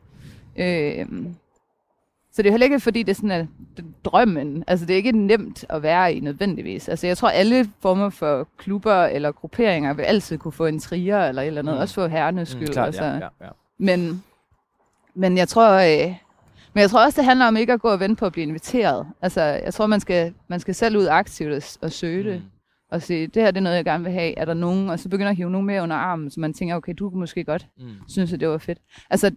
[0.57, 1.07] øh,
[2.35, 3.47] så det er heller ikke, fordi det er sådan er
[4.05, 4.64] drømmen.
[4.66, 6.89] Altså, det er ikke nemt at være i nødvendigvis.
[6.89, 11.26] Altså, jeg tror, alle former for klubber eller grupperinger vil altid kunne få en trier
[11.28, 11.74] eller et eller andet.
[11.74, 11.76] Mm.
[11.78, 11.80] Mm.
[11.82, 12.66] Også for herrenes skyld.
[12.68, 13.05] Mm, klart, altså.
[13.05, 13.49] ja, ja, ja.
[13.78, 14.22] Men,
[15.14, 15.70] men jeg tror...
[15.72, 16.14] Øh,
[16.74, 18.47] men jeg tror også, det handler om ikke at gå og vente på at blive
[18.47, 19.07] inviteret.
[19.22, 22.41] Altså, jeg tror, man skal, man skal selv ud aktivt og, og søge det.
[22.41, 22.49] Mm.
[22.91, 24.39] Og sige, det her det er noget, jeg gerne vil have.
[24.39, 24.91] Er der nogen?
[24.91, 27.20] Og så begynder at hive nogen med under armen, så man tænker, okay, du kunne
[27.20, 27.87] måske godt Mm.
[28.09, 28.78] synes, at det var fedt.
[29.11, 29.30] Altså,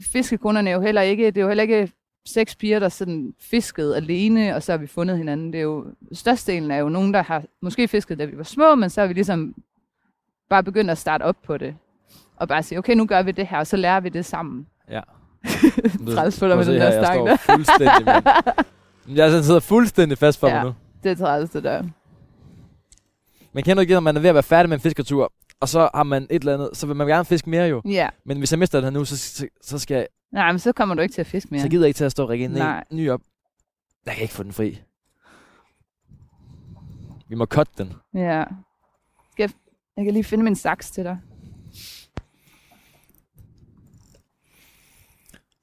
[0.00, 1.92] fiskekunderne er jo heller ikke, det er jo heller ikke
[2.26, 5.52] seks piger, der sådan fiskede alene, og så har vi fundet hinanden.
[5.52, 8.74] Det er jo, størstedelen er jo nogen, der har måske fisket, da vi var små,
[8.74, 9.54] men så har vi ligesom
[10.50, 11.74] bare begyndt at starte op på det.
[12.36, 14.66] Og bare sige, okay, nu gør vi det her, og så lærer vi det sammen.
[14.90, 15.00] Ja.
[16.14, 17.36] Træls for dig med den her, der jeg stang står der.
[17.36, 18.24] fuldstændig, mand.
[19.18, 20.54] Jeg sidder fuldstændig fast for Ja.
[20.54, 20.74] mig nu.
[21.02, 21.82] Det er træls, det der.
[23.52, 25.32] Men kender ikke, når man er ved at være færdig med en fisketur,
[25.64, 27.82] og så har man et eller andet, så vil man gerne fiske mere jo.
[27.84, 28.08] Ja.
[28.24, 30.72] Men hvis jeg mister den her nu, så, så, så skal jeg, Nej, men så
[30.72, 31.60] kommer du ikke til at fiske mere.
[31.62, 32.58] så gider jeg ikke til at stå og række en
[32.90, 33.20] ny op.
[34.06, 34.80] Jeg kan ikke få den fri.
[37.28, 37.92] Vi må cut den.
[38.14, 38.44] Ja.
[39.32, 39.50] Skal jeg,
[39.96, 41.18] jeg kan lige finde min saks til dig.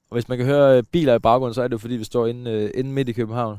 [0.10, 2.04] Og hvis man kan høre øh, biler i baggrunden, så er det jo fordi, vi
[2.04, 3.58] står inde, øh, inde midt i København.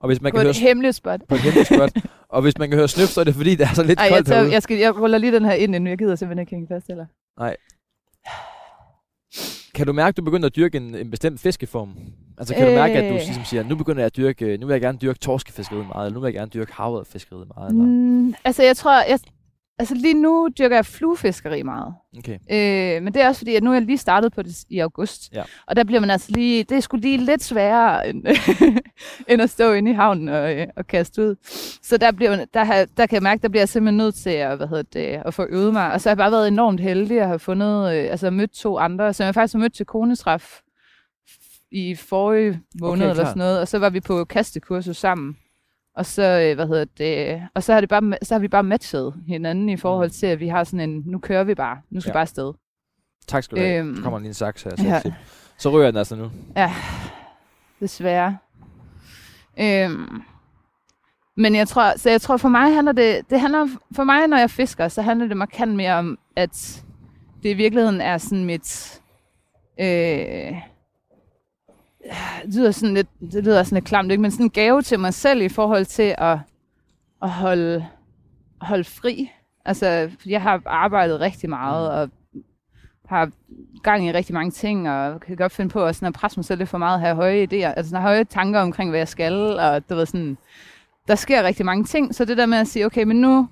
[0.00, 1.20] Og hvis man På kan høre et hemmeligt spot.
[1.28, 1.92] på et hemmeligt spot,
[2.32, 4.04] og hvis man kan høre snøf, så er det fordi, det er så lidt Ej,
[4.04, 4.52] jeg, koldt tager, herude.
[4.52, 6.90] jeg, skal, jeg ruller lige den her ind, inden jeg gider simpelthen ikke hænge fast,
[6.90, 7.06] eller?
[9.74, 11.96] Kan du mærke, at du begynder at dyrke en, en bestemt fiskeform?
[12.38, 12.70] Altså kan øh...
[12.70, 13.20] du mærke, at du Øh.
[13.26, 16.06] ligesom siger, nu begynder jeg at dyrke, øh, nu vil jeg gerne dyrke torskefiskeriet meget,
[16.06, 17.70] eller nu vil jeg gerne dyrke havrødfiskeriet meget?
[17.70, 17.84] Eller?
[17.84, 19.18] Mm, altså, jeg tror, jeg,
[19.80, 21.94] altså lige nu dyrker jeg fluefiskeri meget.
[22.18, 22.38] Okay.
[22.50, 24.78] Øh, men det er også fordi, at nu er jeg lige startet på det i
[24.78, 25.32] august.
[25.32, 25.42] Ja.
[25.66, 28.24] Og der bliver man altså lige, det er sgu lige lidt sværere, end,
[29.28, 31.34] end at stå inde i havnen og, øh, og kaste ud.
[31.82, 34.14] Så der, bliver, man- der, har, der kan jeg mærke, der bliver jeg simpelthen nødt
[34.14, 35.92] til at, hvad hedder det, at få øvet mig.
[35.92, 38.78] Og så har jeg bare været enormt heldig at have fundet, øh, altså mødt to
[38.78, 40.60] andre, som jeg faktisk har mødt til konetræf
[41.72, 43.60] i forrige måned Okay, eller sådan noget.
[43.60, 45.36] Og så var vi på kastekursus sammen.
[46.00, 48.62] Og så, øh, hvad hedder det, og så har, det bare, så har vi bare
[48.62, 50.12] matchet hinanden i forhold Mm.
[50.12, 52.12] til, at vi har sådan en, nu kører vi bare, nu skal Ja.
[52.12, 52.52] bare afsted.
[53.28, 53.78] Tak skal du have.
[53.78, 54.70] Øhm, Der kommer lige en saks her.
[54.78, 55.00] ja.
[55.04, 55.12] Ja.
[55.58, 56.30] Så jeg den altså nu.
[56.56, 56.72] Ja,
[57.80, 58.36] desværre.
[59.60, 60.22] Øhm,
[61.36, 64.36] men jeg tror, så jeg tror for mig handler det, det handler for mig, når
[64.36, 66.82] jeg fisker, så handler det markant mere om, at
[67.42, 69.00] det i virkeligheden er sådan mit,
[69.80, 70.52] øh,
[72.46, 74.22] det lyder sådan lidt, det lyder sådan lidt klamt, ikke?
[74.22, 76.38] men sådan en gave til mig selv i forhold til at,
[77.22, 77.86] at holde,
[78.60, 79.30] holde fri.
[79.64, 81.96] Altså, jeg har arbejdet rigtig meget, Mm.
[81.96, 82.10] og
[83.08, 83.30] har
[83.82, 86.44] gang i rigtig mange ting, og kan godt finde på at, sådan at presse mig
[86.44, 89.08] selv lidt for meget, have høje idéer, altså sådan, have høje tanker omkring, hvad jeg
[89.08, 90.38] skal, og du ved sådan,
[91.08, 93.48] der sker rigtig mange ting, så det der med at sige, okay, men nu,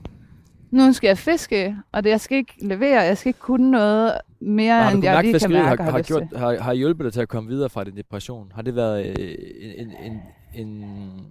[0.70, 4.12] nu skal jeg fiske, og det, jeg skal ikke levere, jeg skal ikke kunne noget
[4.40, 7.20] mere, har end jeg lige kan mærke, har, har, gjort, har, har hjulpet dig til
[7.20, 8.52] at komme videre fra din depression?
[8.54, 9.34] Har det været øh,
[9.78, 10.20] en, en,
[10.54, 10.80] en,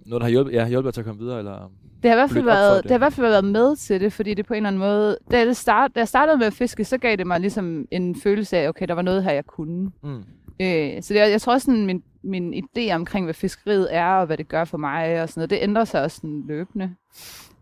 [0.06, 1.38] noget, der har hjulpet, ja, hjulpet dig til at komme videre?
[1.38, 1.70] Eller?
[2.02, 2.82] Det har, i hvert fald været, det.
[2.82, 4.80] det har i hvert fald været med til det, fordi det på en eller anden
[4.80, 7.86] måde, da, det start, da jeg startede med at fiske, så gav det mig ligesom
[7.90, 9.90] en følelse af, okay, der var noget her, jeg kunne.
[10.02, 10.22] Mm.
[10.60, 14.26] Øh, så det, jeg tror også, sådan, min, min idé omkring, hvad fiskeriet er, og
[14.26, 16.94] hvad det gør for mig, og sådan noget, det ændrer sig også sådan løbende.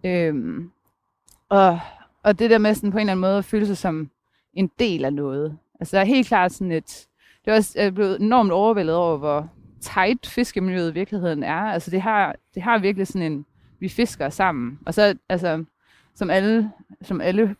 [0.04, 0.70] Øhm,
[1.48, 1.80] og,
[2.22, 4.10] og det der med sådan på en eller anden måde at føle sig som
[4.54, 5.58] en del af noget.
[5.80, 7.06] Altså der er helt klart sådan et...
[7.44, 9.48] Det er også jeg er blevet enormt overvældet over, hvor
[9.80, 11.60] tight fiskemiljøet i virkeligheden er.
[11.60, 13.46] Altså det har, det har virkelig sådan en
[13.80, 14.78] vi fisker sammen.
[14.86, 15.64] Og så, altså,
[16.14, 16.70] som alle,
[17.02, 17.56] som alle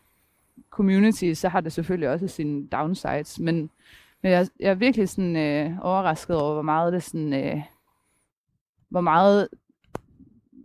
[0.69, 3.69] communities, så har det selvfølgelig også sine downsides, men,
[4.23, 7.61] men jeg, jeg er virkelig sådan øh, overrasket over, hvor meget det sådan, øh,
[8.89, 9.47] hvor meget,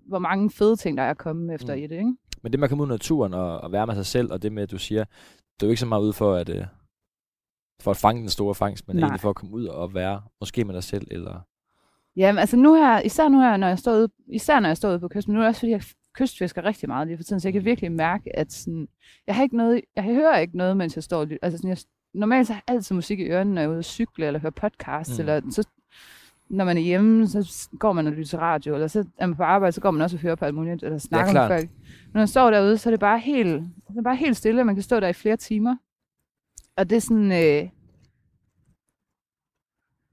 [0.06, 1.78] hvor mange fede ting, der er kommet efter Mm.
[1.78, 1.84] mm.
[1.84, 2.14] i det, ikke?
[2.42, 4.42] Men det med at komme ud i naturen og, og være med sig selv, og
[4.42, 5.04] det med, at du siger,
[5.54, 6.64] det er jo ikke så meget ud for at, øh,
[7.80, 9.02] for at fange den store fangst, men Nej.
[9.02, 11.40] egentlig for at komme ud og være, måske med dig selv, eller...
[12.16, 14.88] Jamen, altså nu her, især nu her, når jeg står ude, især når jeg står
[14.90, 15.82] ude på kysten, nu er det også fordi, jeg
[16.14, 18.88] kystfisker rigtig meget lige for tiden, så jeg kan virkelig mærke, at sådan,
[19.26, 21.38] jeg har ikke noget, jeg hører ikke noget, mens jeg står og lytter.
[21.42, 21.78] Altså sådan, jeg,
[22.14, 24.40] normalt så har jeg altid musik i ørerne, når jeg er ude at cykle, eller
[24.40, 25.14] hører podcast, Mm.
[25.14, 25.20] mm.
[25.20, 25.68] eller så,
[26.52, 29.42] når man er hjemme, så går man og lytter radio, eller så er man på
[29.42, 31.50] arbejde, så går man også og hører på alt muligt, eller snakker klart.
[31.50, 31.70] med folk.
[32.14, 34.66] Når man står derude, så er det bare helt, det er bare helt stille, og
[34.66, 35.76] man kan stå der i flere timer.
[36.76, 37.68] Og det er sådan, øh,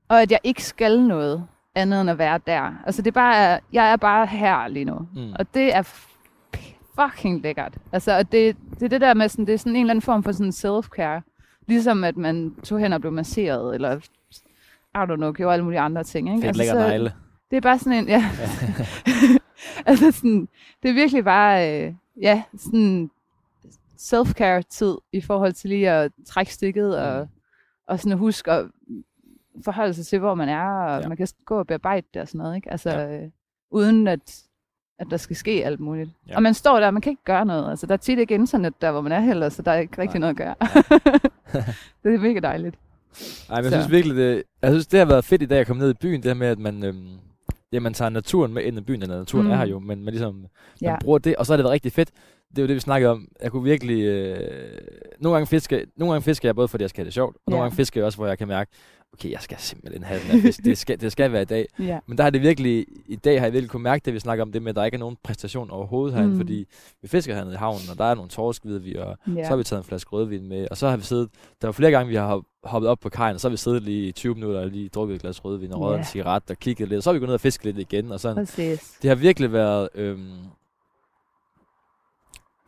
[0.09, 2.81] og at jeg ikke skal noget andet end at være der.
[2.85, 5.07] Altså det er bare, jeg er bare her lige nu.
[5.15, 5.33] Mm.
[5.39, 5.81] Og det er
[6.99, 7.77] fucking lækkert.
[7.91, 10.01] Altså, og det, det er det der med, sådan, det er sådan en eller anden
[10.01, 11.21] form for sådan self-care.
[11.67, 13.99] Ligesom at man tog hen og blev masseret, eller
[14.95, 16.27] I don't know, gjorde alle mulige andre ting.
[16.29, 16.41] Ikke?
[16.41, 17.13] Fedt altså, lækker negle.
[17.51, 18.29] det er bare sådan en, ja.
[19.85, 20.47] altså sådan,
[20.83, 23.09] det er virkelig bare, øh, ja, sådan
[23.99, 27.27] self-care tid i forhold til lige at trække stikket og, Mm.
[27.87, 28.65] og sådan at huske at
[29.65, 31.07] forholde sig til, hvor man er, og Ja.
[31.07, 32.71] man kan gå og bearbejde det og sådan noget, ikke?
[32.71, 33.17] Altså, Ja.
[33.23, 33.29] øh,
[33.71, 34.43] uden at,
[34.99, 36.09] at der skal ske alt muligt.
[36.27, 36.35] Ja.
[36.35, 37.69] Og man står der, man kan ikke gøre noget.
[37.69, 40.01] Altså, der er tit ikke internet der, hvor man er heller, så der er ikke
[40.01, 40.33] rigtig Nej.
[40.33, 40.81] noget at gøre.
[42.03, 42.75] det er mega dejligt.
[43.49, 43.77] Ej, men jeg Så.
[43.79, 45.97] synes virkelig, det, jeg synes, det har været fedt i dag at komme ned i
[46.01, 47.07] byen, det her med, at man, øhm,
[47.73, 49.51] ja, man tager naturen med ind i byen, eller naturen mm.
[49.51, 50.49] Er her jo, men man, ligesom, man
[50.81, 50.97] Ja.
[51.01, 52.09] bruger det, og så har det været rigtig fedt.
[52.49, 53.27] Det er jo det, vi snakkede om.
[53.43, 54.03] Jeg kunne virkelig...
[54.03, 54.77] Øh,
[55.19, 57.41] nogle, gange fiske, nogle gange fisker jeg både, fordi jeg skal have det sjovt, og
[57.51, 57.65] nogle Ja.
[57.65, 58.71] gange fisker jeg også, hvor jeg kan mærke,
[59.13, 60.63] okay, jeg skal simpelthen have den her fisk.
[60.65, 61.67] det, skal, det skal være i dag.
[61.79, 61.99] Ja.
[62.07, 64.43] Men der har det virkelig, i dag har jeg virkelig kunne mærke det, vi snakker
[64.45, 66.39] om det med, at der ikke er nogen præstation overhovedet herinde, mm.
[66.39, 66.65] Fordi
[67.01, 69.43] vi fisker hernede i havnen, og der er nogle torsk, ved vi, og ja.
[69.43, 71.29] så har vi taget en flaske rødvin med, og så har vi siddet,
[71.61, 73.57] der var flere gange, vi har hop- hoppet op på kajen, og så har vi
[73.57, 75.99] siddet lige i 20 minutter og lige drukket et glas rødvin og røget Ja.
[75.99, 78.11] en cigaret og kigget lidt, og så har vi gået ned og fisket lidt igen,
[78.11, 78.45] og sådan.
[78.45, 78.97] Præcis.
[79.01, 80.27] Det har virkelig været, øhm,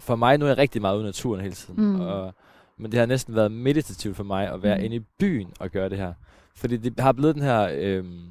[0.02, 2.00] for mig, nu er jeg rigtig meget ude i naturen hele tiden, Mm.
[2.00, 2.34] og,
[2.78, 4.84] men det har næsten været meditativt for mig at være Mm.
[4.84, 6.14] inde i byen og gøre det her.
[6.56, 8.28] Fordi det har blevet den her, øhm,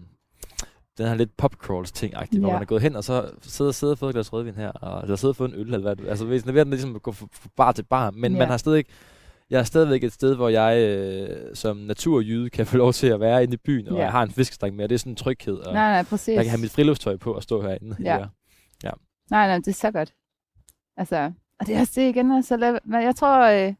[0.98, 2.52] den her lidt popcrawls ting hvor Ja.
[2.54, 5.02] man er gået hen og så sidder sidder og fået et glas rødvin her, og
[5.02, 7.12] eller sidder og fået en øl, eller hvad Altså, hvis er ved at ligesom gå
[7.12, 8.38] fra bar til bar, men Ja.
[8.38, 8.90] man har stadig ikke,
[9.50, 13.20] jeg er stadigvæk et sted, hvor jeg øh, som naturjyde kan få lov til at
[13.20, 14.02] være inde i byen, og Ja.
[14.02, 16.34] jeg har en fiskestang med, og det er sådan en tryghed, og Nej, nej, præcis.
[16.36, 17.96] jeg kan have mit friluftstøj på og stå herinde.
[18.02, 18.18] Ja.
[19.30, 20.12] Nej, nej, det er så godt.
[20.96, 23.74] Altså, og det er også det igen, altså, lad, men jeg tror, øh,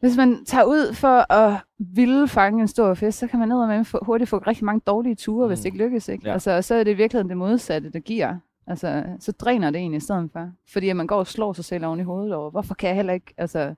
[0.00, 3.66] hvis man tager ud for at ville fange en stor fisk, så kan man ned
[3.66, 5.50] med få, hurtigt få rigtig mange dårlige ture, mm.
[5.50, 6.08] hvis det ikke lykkes.
[6.08, 6.26] Ikke?
[6.26, 6.32] Ja.
[6.32, 8.36] Altså, så er det i virkeligheden det modsatte, der giver.
[8.66, 10.50] Altså, så dræner det en i stedet for.
[10.72, 12.96] Fordi at man går og slår sig selv oven i hovedet over, hvorfor kan jeg
[12.96, 13.74] heller ikke, altså,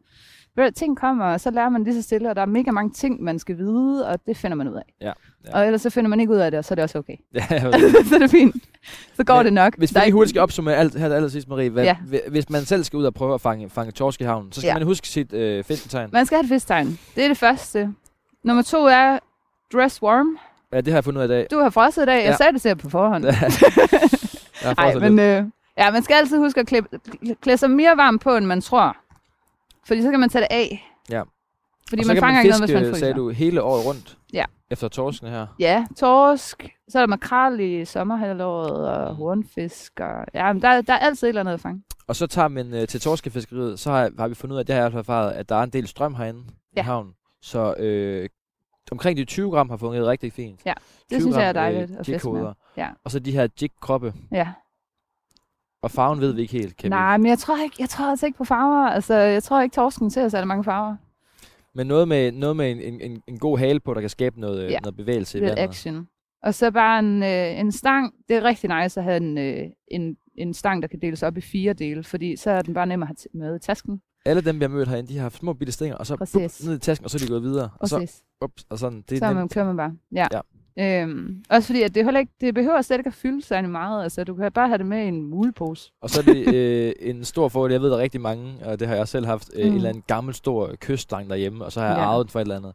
[0.76, 3.22] ting kommer, og så lærer man lige så stille, og der er mega mange ting,
[3.22, 4.82] man skal vide, og det finder man ud af.
[5.00, 5.12] Ja,
[5.46, 5.54] ja.
[5.58, 7.16] Og ellers så finder man ikke ud af det, og så er det også okay.
[7.34, 7.60] Ja, jeg
[8.08, 8.56] så er det fint.
[9.14, 9.76] Så går Men det nok.
[9.78, 11.70] Hvis vi lige hurtigt skal opsummere alt her til allersidst, Marie.
[11.70, 11.96] Hvad, Ja.
[12.28, 14.68] Hvis man selv skal ud og prøve at fange, fange torsk i havnen, så skal
[14.68, 14.74] Ja.
[14.74, 16.08] man huske sit øh, fisketegn.
[16.12, 16.98] Man skal have et fisktegn.
[17.16, 17.90] Det er det første.
[18.44, 19.18] Nummer to er
[19.72, 20.38] dress warm.
[20.72, 21.46] Ja, det har jeg fundet ud af i dag.
[21.50, 22.16] Du har frosset i dag.
[22.16, 22.36] Jeg Ja.
[22.36, 23.24] sagde det til på forhånd.
[24.64, 25.44] jeg Nej, men øh,
[25.78, 26.84] ja, man skal altid huske at klæde,
[27.40, 28.96] klæde sig mere varmt på, end man tror.
[29.86, 30.90] Fordi så kan man tage det af.
[31.10, 31.22] Ja.
[31.88, 32.98] Fordi og man fanger man ikke fiske, noget, hvis man fryser.
[33.00, 34.18] sagde du, hele året rundt.
[34.32, 34.44] Ja.
[34.70, 35.46] Efter torskene her.
[35.58, 36.68] Ja, torsk.
[36.88, 39.16] Så er der makrel i sommerhalvåret, og Mm.
[39.16, 40.00] hornfisk.
[40.00, 41.82] Og, ja, men der, der er altid et eller andet at fange.
[42.06, 44.74] Og så tager man øh, til torskefiskeriet, så har, har vi fundet ud af, det
[44.74, 46.40] har jeg fald erfaret, at der er en del strøm herinde
[46.76, 46.80] Ja.
[46.80, 47.12] i havnen.
[47.42, 48.28] Så øh,
[48.92, 50.60] omkring de 20 gram har fungeret rigtig fint.
[50.66, 50.72] Ja,
[51.10, 52.52] 20 Det synes jeg er gram, øh, dejligt at fiske med.
[52.76, 52.88] Ja.
[53.04, 54.14] Og så de her jig-kroppe.
[54.32, 54.48] Ja.
[55.84, 57.22] Og farven ved vi ikke helt, kan Nej, vi.
[57.22, 58.88] men jeg tror, ikke, jeg tror altså ikke på farver.
[58.90, 60.96] Altså, jeg tror ikke, torsken ser så mange farver.
[61.74, 64.40] Men noget med, noget med en, en, en, en god hale på, der kan skabe
[64.40, 64.70] noget, Ja.
[64.70, 64.78] ja.
[64.80, 65.62] noget bevægelse i Lidt vandet.
[65.62, 66.06] action.
[66.42, 68.12] Og så bare en, øh, en stang.
[68.28, 71.36] Det er rigtig nice at have en, øh, en, en stang, der kan deles op
[71.36, 74.00] i fire dele, fordi så er den bare nem at have med i tasken.
[74.26, 76.28] Alle dem, vi har mødt herinde, de har haft små bitte stænger, og så bup,
[76.66, 77.70] ned i tasken, og så er de gået videre.
[77.80, 79.04] Og så, ups, og sådan.
[79.08, 79.52] Det så er man, nemt.
[79.54, 79.92] kører man bare.
[80.14, 80.26] Ja.
[80.32, 80.40] Ja.
[80.78, 84.02] Øhm, også fordi, at det, heller ikke, det behøver slet ikke at fylde sig meget.
[84.02, 85.92] Altså, du kan bare have det med i en mulepose.
[86.02, 88.80] Og så er det øh, en stor fordel, jeg ved, der er rigtig mange, og
[88.80, 89.70] det har jeg selv haft, øh, Mm.
[89.70, 92.02] en eller anden gammel stor kyststang derhjemme, og så har jeg Ja.
[92.04, 92.72] arvet for et eller andet.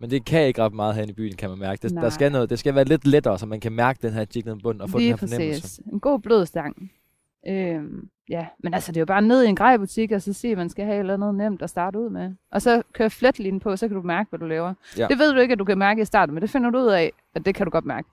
[0.00, 1.82] Men det kan ikke ret meget herinde i byen, kan man mærke.
[1.82, 2.02] Det, Nej.
[2.04, 4.44] der skal noget, det skal være lidt lettere, så man kan mærke den her jig
[4.46, 5.60] ned i bunden og få Lige den her fornemmelse.
[5.62, 5.78] præcis.
[5.92, 6.90] En god blød stang.
[7.48, 10.48] Øhm, ja, men altså, det er jo bare ned i en grejbutik, og så se,
[10.48, 12.34] at man skal have et eller andet nemt at starte ud med.
[12.52, 14.74] Og så køre fletlinjen på, så kan du mærke, hvad du laver.
[14.98, 15.06] Ja.
[15.08, 16.86] Det ved du ikke, at du kan mærke i starten, men det finder du ud
[16.86, 18.08] af, at det kan du godt mærke.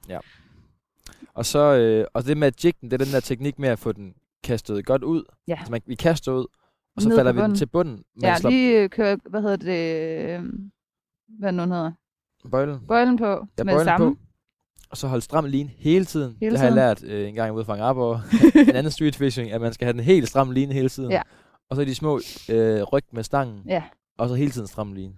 [1.34, 3.92] Og så øh, og det med den, det er den der teknik med at få
[3.92, 4.14] den
[4.44, 5.24] kastet godt ud.
[5.48, 5.54] Ja.
[5.58, 6.46] Altså man, vi kaster ud,
[6.96, 7.94] og så Ned falder vi den til bunden.
[7.96, 10.44] Man Ja, slår lige øh, køre, hvad hedder det, øh,
[11.40, 11.92] hvad nu hedder,
[12.52, 12.80] bøjlen.
[12.88, 14.16] bøjlen på Ja, med bøjlen samme.
[14.16, 14.22] på.
[14.96, 16.36] Og så holde stram line hele tiden.
[16.40, 17.10] Hele det har jeg tiden.
[17.12, 18.22] lært øh, en gang ude fra Arborg.
[18.70, 21.12] en anden street fishing, at man skal have den helt stram line hele tiden.
[21.12, 21.22] Ja.
[21.70, 22.20] Og så de små
[22.50, 23.62] øh, ryg med stangen.
[23.68, 23.84] Ja.
[24.18, 25.14] Og så hele tiden stram line.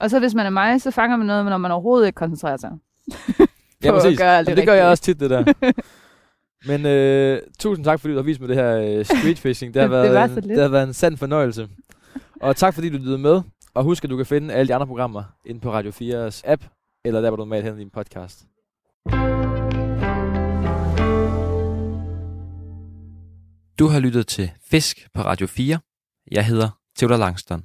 [0.00, 2.56] Og så hvis man er mig, så fanger man noget, når man overhovedet ikke koncentrerer
[2.56, 2.70] sig.
[3.84, 4.18] Ja, at præcis.
[4.18, 5.72] gøre det det gør jeg også tit, det der.
[6.66, 9.74] Men øh, tusind tak, fordi du har vist mig det her øh, street fishing.
[9.74, 10.44] Det har, været, det var en- lidt.
[10.48, 11.68] det har været en sand fornøjelse.
[12.40, 13.40] Og tak, fordi du lyttede med.
[13.74, 16.62] Og husk, at du kan finde alle de andre programmer inde på Radio 4's app,
[17.04, 18.46] eller der, hvor du normalt henter din podcast.
[23.78, 25.80] Du har lyttet til Fisk på Radio 4.
[26.30, 27.64] Jeg hedder Theodor Langston.